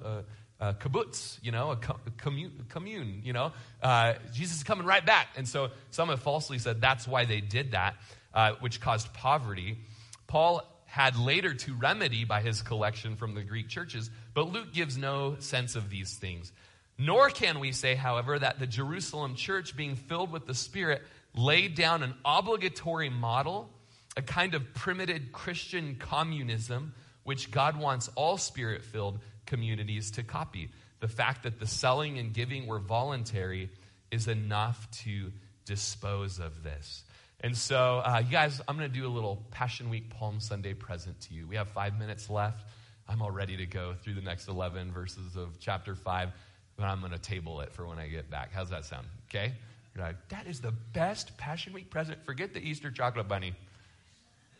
a, 0.60 0.68
a 0.68 0.74
kibbutz, 0.74 1.38
you 1.42 1.52
know, 1.52 1.70
a, 1.70 1.72
a 1.72 2.10
commune, 2.18 2.66
commune, 2.68 3.22
you 3.24 3.32
know. 3.32 3.54
Uh, 3.82 4.12
Jesus 4.34 4.58
is 4.58 4.62
coming 4.62 4.86
right 4.86 5.04
back. 5.06 5.28
And 5.38 5.48
so 5.48 5.70
some 5.90 6.10
have 6.10 6.20
falsely 6.20 6.58
said 6.58 6.82
that's 6.82 7.08
why 7.08 7.24
they 7.24 7.40
did 7.40 7.70
that, 7.70 7.94
uh, 8.34 8.52
which 8.60 8.78
caused 8.78 9.10
poverty. 9.14 9.78
Paul 10.26 10.60
had 10.84 11.16
later 11.16 11.54
to 11.54 11.72
remedy 11.72 12.26
by 12.26 12.42
his 12.42 12.60
collection 12.60 13.16
from 13.16 13.34
the 13.34 13.40
Greek 13.42 13.68
churches, 13.68 14.10
but 14.34 14.52
Luke 14.52 14.74
gives 14.74 14.98
no 14.98 15.36
sense 15.38 15.76
of 15.76 15.88
these 15.88 16.14
things. 16.18 16.52
Nor 16.98 17.30
can 17.30 17.58
we 17.58 17.72
say, 17.72 17.94
however, 17.94 18.38
that 18.38 18.58
the 18.58 18.66
Jerusalem 18.66 19.34
church, 19.34 19.74
being 19.74 19.96
filled 19.96 20.30
with 20.30 20.46
the 20.46 20.54
Spirit, 20.54 21.02
laid 21.34 21.74
down 21.74 22.02
an 22.02 22.14
obligatory 22.24 23.08
model, 23.08 23.70
a 24.16 24.22
kind 24.22 24.54
of 24.54 24.74
primitive 24.74 25.32
Christian 25.32 25.96
communism, 25.98 26.94
which 27.24 27.50
God 27.50 27.78
wants 27.78 28.08
all 28.14 28.36
spirit 28.36 28.84
filled 28.84 29.20
communities 29.46 30.10
to 30.12 30.22
copy. 30.22 30.70
The 31.00 31.08
fact 31.08 31.44
that 31.44 31.58
the 31.58 31.66
selling 31.66 32.18
and 32.18 32.32
giving 32.32 32.66
were 32.66 32.78
voluntary 32.78 33.70
is 34.10 34.28
enough 34.28 34.88
to 35.02 35.32
dispose 35.64 36.38
of 36.38 36.62
this. 36.62 37.04
And 37.40 37.56
so, 37.56 38.02
uh, 38.04 38.22
you 38.24 38.30
guys, 38.30 38.60
I'm 38.68 38.76
going 38.76 38.90
to 38.90 39.00
do 39.00 39.06
a 39.06 39.10
little 39.10 39.44
Passion 39.50 39.90
Week 39.90 40.10
Palm 40.10 40.38
Sunday 40.38 40.74
present 40.74 41.20
to 41.22 41.34
you. 41.34 41.46
We 41.48 41.56
have 41.56 41.68
five 41.68 41.98
minutes 41.98 42.30
left. 42.30 42.64
I'm 43.08 43.20
all 43.20 43.32
ready 43.32 43.56
to 43.56 43.66
go 43.66 43.94
through 43.94 44.14
the 44.14 44.20
next 44.20 44.48
11 44.48 44.92
verses 44.92 45.34
of 45.36 45.58
chapter 45.58 45.96
5, 45.96 46.30
but 46.76 46.84
I'm 46.84 47.00
going 47.00 47.12
to 47.12 47.18
table 47.18 47.60
it 47.60 47.72
for 47.72 47.84
when 47.86 47.98
I 47.98 48.06
get 48.06 48.30
back. 48.30 48.52
How's 48.52 48.70
that 48.70 48.84
sound? 48.84 49.06
Okay? 49.28 49.54
You're 49.94 50.04
like, 50.04 50.28
that 50.30 50.46
is 50.46 50.60
the 50.60 50.72
best 50.72 51.36
Passion 51.36 51.72
Week 51.72 51.90
present. 51.90 52.24
Forget 52.24 52.54
the 52.54 52.60
Easter 52.60 52.90
chocolate 52.90 53.28
bunny. 53.28 53.54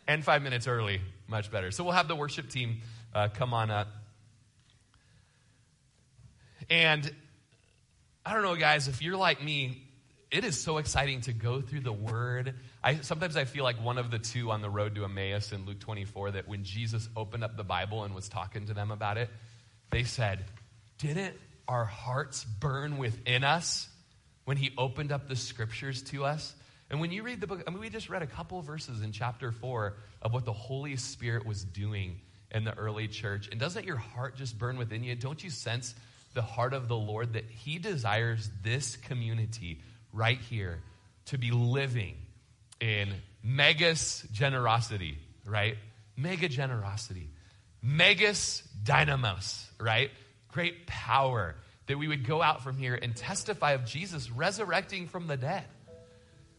And 0.07 0.23
five 0.23 0.41
minutes 0.41 0.67
early, 0.67 1.01
much 1.27 1.49
better. 1.51 1.71
So 1.71 1.83
we'll 1.83 1.93
have 1.93 2.07
the 2.07 2.15
worship 2.15 2.49
team 2.49 2.81
uh, 3.13 3.29
come 3.29 3.53
on 3.53 3.71
up. 3.71 3.87
And 6.69 7.09
I 8.25 8.33
don't 8.33 8.43
know, 8.43 8.55
guys, 8.55 8.87
if 8.87 9.01
you're 9.01 9.17
like 9.17 9.43
me, 9.43 9.83
it 10.29 10.43
is 10.43 10.59
so 10.59 10.77
exciting 10.77 11.21
to 11.21 11.33
go 11.33 11.61
through 11.61 11.81
the 11.81 11.93
Word. 11.93 12.55
I, 12.83 12.97
sometimes 12.97 13.37
I 13.37 13.45
feel 13.45 13.63
like 13.63 13.83
one 13.83 13.97
of 13.97 14.11
the 14.11 14.19
two 14.19 14.51
on 14.51 14.61
the 14.61 14.69
road 14.69 14.95
to 14.95 15.05
Emmaus 15.05 15.51
in 15.51 15.65
Luke 15.65 15.79
24 15.79 16.31
that 16.31 16.47
when 16.47 16.63
Jesus 16.63 17.07
opened 17.15 17.43
up 17.43 17.55
the 17.55 17.63
Bible 17.63 18.03
and 18.03 18.13
was 18.13 18.29
talking 18.29 18.65
to 18.67 18.73
them 18.73 18.91
about 18.91 19.17
it, 19.17 19.29
they 19.89 20.03
said, 20.03 20.45
Didn't 20.97 21.35
our 21.67 21.85
hearts 21.85 22.43
burn 22.43 22.97
within 22.97 23.43
us 23.43 23.87
when 24.45 24.57
he 24.57 24.71
opened 24.77 25.11
up 25.11 25.27
the 25.27 25.35
scriptures 25.35 26.01
to 26.03 26.25
us. 26.25 26.53
And 26.89 26.99
when 26.99 27.11
you 27.11 27.23
read 27.23 27.41
the 27.41 27.47
book, 27.47 27.63
I 27.65 27.71
mean, 27.71 27.79
we 27.79 27.89
just 27.89 28.09
read 28.09 28.21
a 28.21 28.27
couple 28.27 28.61
verses 28.61 29.01
in 29.01 29.11
chapter 29.11 29.51
four 29.51 29.95
of 30.21 30.33
what 30.33 30.45
the 30.45 30.53
Holy 30.53 30.95
Spirit 30.95 31.45
was 31.45 31.63
doing 31.63 32.19
in 32.51 32.63
the 32.63 32.77
early 32.77 33.07
church. 33.07 33.47
And 33.49 33.59
doesn't 33.59 33.85
your 33.85 33.97
heart 33.97 34.35
just 34.35 34.57
burn 34.57 34.77
within 34.77 35.03
you? 35.03 35.15
Don't 35.15 35.43
you 35.43 35.49
sense 35.49 35.95
the 36.33 36.41
heart 36.41 36.73
of 36.73 36.87
the 36.87 36.95
Lord 36.95 37.33
that 37.33 37.45
he 37.45 37.79
desires 37.79 38.49
this 38.63 38.95
community 38.95 39.79
right 40.11 40.39
here 40.39 40.81
to 41.25 41.37
be 41.37 41.51
living 41.51 42.15
in 42.79 43.09
megas 43.43 44.25
generosity, 44.31 45.17
right? 45.45 45.77
Mega 46.15 46.49
generosity. 46.49 47.29
Megas 47.81 48.61
dynamos, 48.83 49.67
right? 49.79 50.11
great 50.53 50.85
power, 50.85 51.55
that 51.87 51.97
we 51.97 52.07
would 52.07 52.25
go 52.25 52.41
out 52.41 52.63
from 52.63 52.77
here 52.77 52.95
and 52.95 53.15
testify 53.15 53.71
of 53.71 53.85
Jesus 53.85 54.31
resurrecting 54.31 55.07
from 55.07 55.27
the 55.27 55.37
dead. 55.37 55.65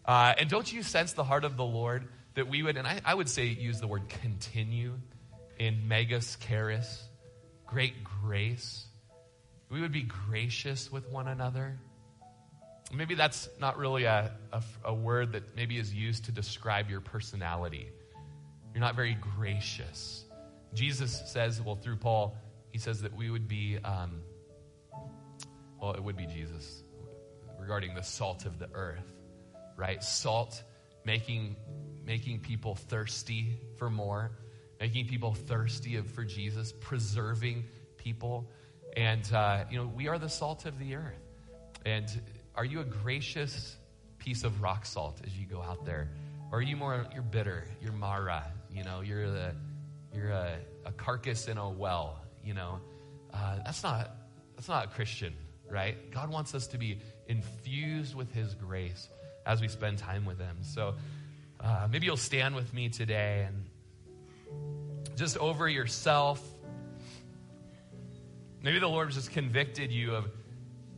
Uh, 0.04 0.34
and 0.38 0.50
don't 0.50 0.70
you 0.70 0.82
sense 0.82 1.12
the 1.12 1.24
heart 1.24 1.44
of 1.44 1.56
the 1.56 1.64
Lord 1.64 2.06
that 2.34 2.48
we 2.48 2.62
would, 2.62 2.76
and 2.76 2.86
I, 2.86 3.00
I 3.04 3.14
would 3.14 3.28
say 3.28 3.46
use 3.46 3.80
the 3.80 3.86
word 3.86 4.08
continue 4.08 4.94
in 5.58 5.88
megas 5.88 6.36
charis, 6.36 7.02
great 7.66 8.04
grace. 8.22 8.84
We 9.70 9.80
would 9.80 9.92
be 9.92 10.02
gracious 10.02 10.92
with 10.92 11.08
one 11.08 11.26
another. 11.26 11.78
Maybe 12.92 13.14
that's 13.14 13.48
not 13.58 13.78
really 13.78 14.04
a, 14.04 14.32
a, 14.52 14.62
a 14.84 14.94
word 14.94 15.32
that 15.32 15.56
maybe 15.56 15.78
is 15.78 15.92
used 15.92 16.26
to 16.26 16.32
describe 16.32 16.90
your 16.90 17.00
personality. 17.00 17.88
You're 18.74 18.80
not 18.80 18.94
very 18.94 19.16
gracious. 19.36 20.24
Jesus 20.74 21.22
says, 21.26 21.62
well, 21.62 21.76
through 21.76 21.96
Paul, 21.96 22.36
he 22.72 22.78
says 22.78 23.02
that 23.02 23.16
we 23.16 23.30
would 23.30 23.48
be, 23.48 23.78
um, 23.84 24.20
well, 25.80 25.92
it 25.92 26.02
would 26.02 26.16
be 26.16 26.26
Jesus 26.26 26.82
regarding 27.58 27.94
the 27.94 28.02
salt 28.02 28.46
of 28.46 28.58
the 28.58 28.68
earth, 28.74 29.12
right? 29.76 30.02
Salt 30.02 30.62
making, 31.04 31.56
making 32.04 32.40
people 32.40 32.74
thirsty 32.74 33.58
for 33.76 33.90
more, 33.90 34.30
making 34.80 35.06
people 35.06 35.34
thirsty 35.34 36.00
for 36.00 36.24
Jesus, 36.24 36.72
preserving 36.80 37.64
people. 37.96 38.50
And, 38.96 39.30
uh, 39.32 39.64
you 39.70 39.78
know, 39.78 39.86
we 39.86 40.08
are 40.08 40.18
the 40.18 40.28
salt 40.28 40.66
of 40.66 40.78
the 40.78 40.96
earth. 40.96 41.20
And 41.84 42.06
are 42.54 42.64
you 42.64 42.80
a 42.80 42.84
gracious 42.84 43.76
piece 44.18 44.44
of 44.44 44.62
rock 44.62 44.86
salt 44.86 45.20
as 45.26 45.36
you 45.36 45.46
go 45.46 45.60
out 45.60 45.84
there? 45.84 46.10
Or 46.52 46.58
are 46.58 46.62
you 46.62 46.76
more, 46.76 47.06
you're 47.12 47.22
bitter, 47.22 47.64
you're 47.82 47.92
Mara, 47.92 48.44
you 48.70 48.84
know, 48.84 49.00
you're, 49.00 49.30
the, 49.30 49.54
you're 50.14 50.30
a, 50.30 50.56
a 50.84 50.92
carcass 50.92 51.48
in 51.48 51.58
a 51.58 51.68
well, 51.68 52.20
you 52.44 52.54
know? 52.54 52.80
Uh, 53.32 53.56
that's 53.64 53.82
not, 53.82 54.10
that's 54.54 54.68
not 54.68 54.84
a 54.84 54.88
Christian, 54.88 55.34
right? 55.70 56.10
God 56.10 56.30
wants 56.30 56.54
us 56.54 56.66
to 56.68 56.78
be 56.78 56.98
infused 57.28 58.14
with 58.14 58.32
his 58.32 58.54
grace 58.54 59.08
as 59.46 59.60
we 59.60 59.68
spend 59.68 59.98
time 59.98 60.24
with 60.24 60.38
him. 60.38 60.58
So 60.62 60.94
uh, 61.60 61.88
maybe 61.90 62.06
you'll 62.06 62.16
stand 62.16 62.54
with 62.54 62.72
me 62.72 62.88
today 62.88 63.46
and 63.46 63.64
just 65.16 65.36
over 65.38 65.68
yourself. 65.68 66.42
Maybe 68.62 68.78
the 68.78 68.88
Lord 68.88 69.10
just 69.10 69.30
convicted 69.32 69.92
you 69.92 70.14
of, 70.14 70.30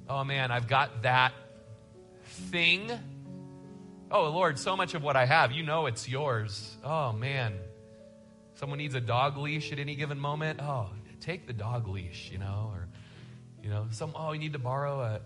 oh 0.09 0.25
man, 0.25 0.51
I've 0.51 0.69
got 0.69 1.03
that 1.03 1.33
thing. 2.25 2.91
Oh, 4.11 4.31
Lord, 4.31 4.59
so 4.59 4.77
much 4.77 4.95
of 4.95 5.03
what 5.03 5.17
I 5.17 5.27
have, 5.27 5.51
you 5.51 5.65
know 5.65 5.87
it's 5.87 6.09
yours. 6.09 6.77
Oh, 6.85 7.13
man. 7.13 7.55
Someone 8.55 8.79
needs 8.79 8.95
a 8.95 9.01
dog 9.01 9.37
leash 9.37 9.73
at 9.73 9.81
any 9.81 9.97
given 9.97 10.21
moment. 10.21 10.61
Oh, 10.63 10.91
take 11.21 11.47
the 11.47 11.53
dog 11.53 11.89
leash, 11.89 12.31
you 12.31 12.39
know, 12.39 12.71
or, 12.73 12.89
you 13.67 13.73
know, 13.73 13.89
some, 13.91 14.13
oh, 14.15 14.31
you 14.31 14.39
need 14.39 14.53
to 14.53 14.61
borrow 14.61 15.01
a, 15.01 15.21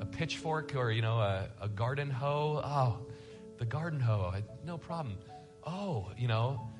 a 0.00 0.06
pitchfork 0.06 0.74
or, 0.74 0.90
you 0.90 1.02
know, 1.02 1.20
a, 1.20 1.46
a 1.60 1.68
garden 1.68 2.08
hoe. 2.08 2.62
Oh, 2.64 3.06
the 3.58 3.66
garden 3.66 4.00
hoe, 4.00 4.32
no 4.64 4.78
problem. 4.78 5.18
Oh, 5.62 6.10
you 6.16 6.26
know, 6.26 6.70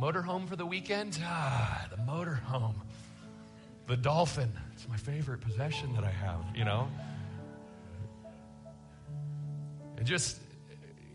motorhome 0.00 0.48
for 0.48 0.54
the 0.54 0.64
weekend? 0.64 1.18
Ah, 1.24 1.88
the 1.90 1.96
motorhome. 1.96 2.76
The 3.88 3.96
dolphin. 3.96 4.52
It's 4.74 4.88
my 4.88 4.96
favorite 4.96 5.40
possession 5.40 5.92
that 5.94 6.04
I 6.04 6.10
have, 6.10 6.44
you 6.54 6.64
know. 6.64 6.88
And 9.96 10.06
just 10.06 10.38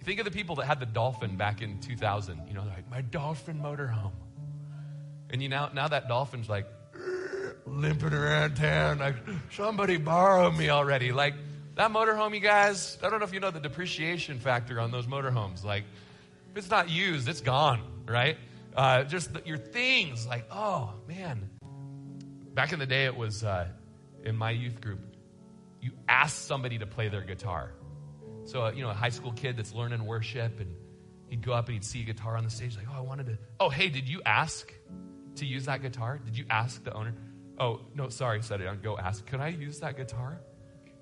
think 0.03 0.19
of 0.19 0.25
the 0.25 0.31
people 0.31 0.57
that 0.57 0.65
had 0.65 0.81
the 0.81 0.85
Dolphin 0.85 1.37
back 1.37 1.61
in 1.61 1.79
2000. 1.79 2.41
You 2.49 2.55
know, 2.55 2.63
like, 2.75 2.91
my 2.91 2.99
Dolphin 3.01 3.61
motorhome. 3.61 4.11
And 5.29 5.41
you 5.41 5.47
know, 5.47 5.69
now 5.73 5.87
that 5.87 6.09
Dolphin's 6.09 6.49
like 6.49 6.67
limping 7.67 8.13
around 8.13 8.55
town, 8.55 8.99
like, 8.99 9.15
somebody 9.51 9.97
borrow 9.97 10.51
me 10.51 10.69
already. 10.69 11.11
Like, 11.11 11.35
that 11.75 11.91
motorhome, 11.91 12.33
you 12.33 12.39
guys, 12.39 12.97
I 13.03 13.09
don't 13.09 13.19
know 13.19 13.25
if 13.25 13.33
you 13.33 13.39
know 13.39 13.51
the 13.51 13.59
depreciation 13.59 14.39
factor 14.39 14.79
on 14.79 14.91
those 14.91 15.05
motorhomes. 15.05 15.63
Like, 15.63 15.83
if 16.51 16.57
it's 16.57 16.69
not 16.69 16.89
used, 16.89 17.27
it's 17.27 17.41
gone, 17.41 17.81
right? 18.07 18.37
Uh, 18.75 19.03
just 19.03 19.33
the, 19.33 19.41
your 19.45 19.57
things, 19.57 20.25
like, 20.25 20.45
oh, 20.51 20.93
man. 21.07 21.49
Back 22.53 22.73
in 22.73 22.79
the 22.79 22.85
day, 22.87 23.05
it 23.05 23.15
was 23.15 23.43
uh, 23.43 23.67
in 24.23 24.35
my 24.35 24.51
youth 24.51 24.81
group, 24.81 24.99
you 25.81 25.91
asked 26.09 26.45
somebody 26.45 26.79
to 26.79 26.87
play 26.87 27.09
their 27.09 27.21
guitar. 27.21 27.73
So, 28.45 28.63
uh, 28.65 28.71
you 28.71 28.81
know, 28.81 28.89
a 28.89 28.95
high 28.95 29.09
school 29.09 29.31
kid 29.33 29.57
that's 29.57 29.73
learning 29.73 30.03
worship, 30.05 30.59
and 30.59 30.73
he'd 31.29 31.45
go 31.45 31.53
up 31.53 31.67
and 31.67 31.75
he'd 31.75 31.85
see 31.85 32.01
a 32.01 32.05
guitar 32.05 32.37
on 32.37 32.43
the 32.43 32.49
stage, 32.49 32.75
like, 32.75 32.87
oh, 32.89 32.97
I 32.97 33.01
wanted 33.01 33.27
to. 33.27 33.37
Oh, 33.59 33.69
hey, 33.69 33.89
did 33.89 34.09
you 34.09 34.21
ask 34.25 34.73
to 35.35 35.45
use 35.45 35.65
that 35.65 35.81
guitar? 35.81 36.19
Did 36.23 36.37
you 36.37 36.45
ask 36.49 36.83
the 36.83 36.93
owner? 36.93 37.13
Oh, 37.59 37.81
no, 37.95 38.09
sorry, 38.09 38.41
said 38.43 38.61
it. 38.61 38.67
Uh, 38.67 38.75
go 38.75 38.97
ask, 38.97 39.25
could 39.25 39.39
I 39.39 39.49
use 39.49 39.79
that 39.79 39.97
guitar? 39.97 40.39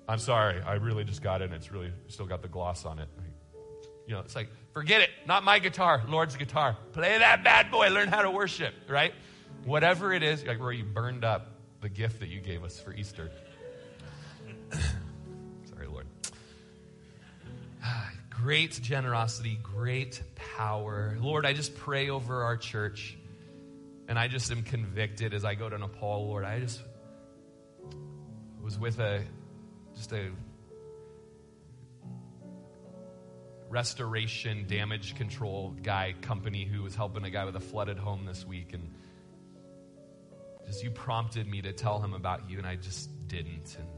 I'm 0.08 0.18
sorry, 0.18 0.62
I 0.62 0.74
really 0.74 1.04
just 1.04 1.22
got 1.22 1.42
it, 1.42 1.46
and 1.46 1.54
it's 1.54 1.72
really 1.72 1.92
still 2.08 2.26
got 2.26 2.40
the 2.40 2.48
gloss 2.48 2.84
on 2.84 2.98
it. 2.98 3.08
You 4.06 4.14
know, 4.14 4.20
it's 4.20 4.36
like, 4.36 4.48
forget 4.72 5.00
it, 5.00 5.10
not 5.26 5.42
my 5.42 5.58
guitar, 5.58 6.02
Lord's 6.08 6.36
guitar. 6.36 6.76
Play 6.92 7.18
that 7.18 7.42
bad 7.42 7.70
boy, 7.72 7.88
learn 7.88 8.08
how 8.08 8.22
to 8.22 8.30
worship, 8.30 8.72
right? 8.88 9.12
Whatever 9.64 10.12
it 10.12 10.22
is, 10.22 10.44
like 10.44 10.60
where 10.60 10.70
you 10.70 10.84
burned 10.84 11.24
up 11.24 11.48
the 11.80 11.88
gift 11.88 12.20
that 12.20 12.28
you 12.28 12.40
gave 12.40 12.62
us 12.62 12.78
for 12.78 12.94
Easter. 12.94 13.30
Sorry, 14.72 15.88
Lord. 15.88 16.06
great 18.30 18.78
generosity, 18.80 19.58
great 19.60 20.22
power. 20.36 21.18
Lord, 21.20 21.44
I 21.44 21.52
just 21.52 21.76
pray 21.76 22.08
over 22.08 22.44
our 22.44 22.56
church. 22.56 23.18
And 24.08 24.18
I 24.18 24.28
just 24.28 24.50
am 24.52 24.62
convicted 24.62 25.34
as 25.34 25.44
I 25.44 25.54
go 25.54 25.68
to 25.68 25.76
Nepal, 25.76 26.26
Lord. 26.28 26.44
I 26.44 26.60
just 26.60 26.80
was 28.62 28.78
with 28.78 28.98
a 28.98 29.22
just 29.94 30.12
a 30.12 30.30
restoration 33.68 34.66
damage 34.68 35.14
control 35.16 35.74
guy 35.82 36.14
company 36.20 36.64
who 36.64 36.82
was 36.82 36.94
helping 36.94 37.24
a 37.24 37.30
guy 37.30 37.44
with 37.44 37.56
a 37.56 37.60
flooded 37.60 37.98
home 37.98 38.24
this 38.24 38.46
week. 38.46 38.72
And 38.72 38.92
just 40.66 40.82
you 40.82 40.90
prompted 40.90 41.46
me 41.48 41.62
to 41.62 41.72
tell 41.72 42.00
him 42.00 42.14
about 42.14 42.48
you 42.48 42.58
and 42.58 42.66
I 42.66 42.76
just 42.76 43.10
didn't. 43.28 43.76
And 43.78 43.88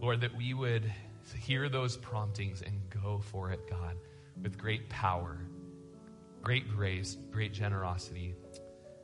Lord 0.00 0.22
that 0.22 0.34
we 0.36 0.54
would 0.54 0.90
hear 1.38 1.68
those 1.68 1.96
promptings 1.96 2.62
and 2.62 2.80
go 3.02 3.20
for 3.30 3.50
it, 3.52 3.68
God, 3.68 3.96
with 4.42 4.58
great 4.58 4.88
power, 4.88 5.38
great 6.42 6.68
grace, 6.68 7.16
great 7.30 7.52
generosity, 7.52 8.34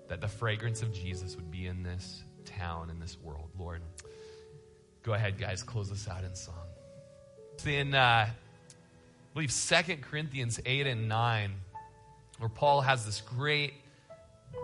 that 0.08 0.20
the 0.20 0.28
fragrance 0.28 0.82
of 0.82 0.92
Jesus 0.92 1.36
would 1.36 1.50
be 1.50 1.66
in 1.66 1.82
this 1.82 2.22
town, 2.44 2.90
in 2.90 2.98
this 2.98 3.16
world. 3.22 3.48
Lord, 3.58 3.82
go 5.02 5.12
ahead, 5.12 5.38
guys, 5.38 5.62
close 5.62 5.90
us 5.90 6.08
out 6.08 6.24
in 6.24 6.34
song. 6.34 6.54
in, 7.64 7.94
uh, 7.94 7.98
I 7.98 8.32
believe, 9.34 9.52
Second 9.52 10.02
Corinthians 10.02 10.60
8 10.64 10.86
and 10.86 11.08
9, 11.08 11.54
where 12.38 12.48
Paul 12.48 12.80
has 12.82 13.04
this 13.04 13.20
great 13.20 13.74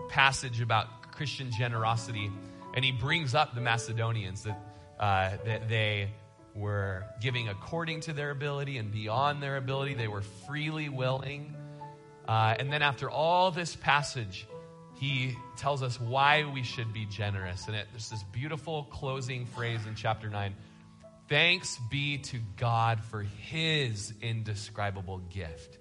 passage 0.09 0.61
about 0.61 1.11
Christian 1.11 1.51
generosity, 1.51 2.31
and 2.73 2.83
he 2.83 2.91
brings 2.91 3.35
up 3.35 3.53
the 3.53 3.61
Macedonians 3.61 4.43
that, 4.43 4.59
uh, 4.99 5.31
that 5.45 5.69
they 5.69 6.09
were 6.55 7.05
giving 7.19 7.49
according 7.49 8.01
to 8.01 8.13
their 8.13 8.29
ability 8.29 8.77
and 8.77 8.91
beyond 8.91 9.41
their 9.41 9.57
ability. 9.57 9.95
They 9.95 10.07
were 10.07 10.21
freely 10.21 10.89
willing. 10.89 11.55
Uh, 12.27 12.55
and 12.57 12.71
then, 12.71 12.81
after 12.81 13.09
all 13.09 13.51
this 13.51 13.75
passage, 13.75 14.47
he 14.95 15.35
tells 15.57 15.83
us 15.83 15.99
why 15.99 16.45
we 16.45 16.63
should 16.63 16.93
be 16.93 17.05
generous. 17.05 17.67
And 17.67 17.75
it, 17.75 17.87
there's 17.91 18.09
this 18.09 18.23
beautiful 18.23 18.83
closing 18.85 19.45
phrase 19.45 19.79
in 19.87 19.95
chapter 19.95 20.29
9 20.29 20.55
Thanks 21.29 21.79
be 21.89 22.17
to 22.17 22.39
God 22.57 23.01
for 23.05 23.21
his 23.21 24.13
indescribable 24.21 25.19
gift, 25.29 25.77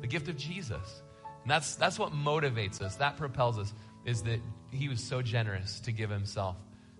the 0.00 0.06
gift 0.06 0.28
of 0.28 0.36
Jesus. 0.36 1.02
And 1.42 1.50
that's, 1.50 1.74
that's 1.74 1.98
what 1.98 2.12
motivates 2.12 2.80
us, 2.80 2.96
that 2.96 3.16
propels 3.16 3.58
us, 3.58 3.72
is 4.04 4.22
that 4.22 4.40
he 4.70 4.88
was 4.88 5.02
so 5.02 5.20
generous 5.20 5.80
to 5.80 5.92
give 5.92 6.10
himself 6.10 6.56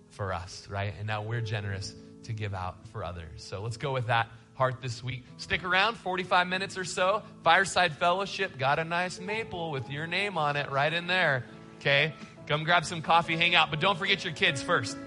for 0.09 0.33
us, 0.33 0.67
right? 0.69 0.93
And 0.97 1.07
now 1.07 1.23
we're 1.23 1.41
generous 1.41 1.95
to 2.23 2.33
give 2.33 2.53
out 2.53 2.87
for 2.89 3.03
others. 3.03 3.43
So 3.43 3.61
let's 3.61 3.77
go 3.77 3.93
with 3.93 4.07
that 4.07 4.27
heart 4.55 4.81
this 4.81 5.03
week. 5.03 5.25
Stick 5.37 5.63
around 5.63 5.95
45 5.95 6.47
minutes 6.47 6.77
or 6.77 6.85
so. 6.85 7.23
Fireside 7.43 7.93
Fellowship 7.93 8.57
got 8.57 8.79
a 8.79 8.83
nice 8.83 9.19
maple 9.19 9.71
with 9.71 9.89
your 9.89 10.07
name 10.07 10.37
on 10.37 10.55
it 10.55 10.71
right 10.71 10.93
in 10.93 11.07
there. 11.07 11.45
Okay? 11.79 12.13
Come 12.47 12.63
grab 12.63 12.85
some 12.85 13.01
coffee, 13.01 13.35
hang 13.35 13.55
out, 13.55 13.69
but 13.71 13.79
don't 13.79 13.97
forget 13.97 14.23
your 14.23 14.33
kids 14.33 14.61
first. 14.61 14.97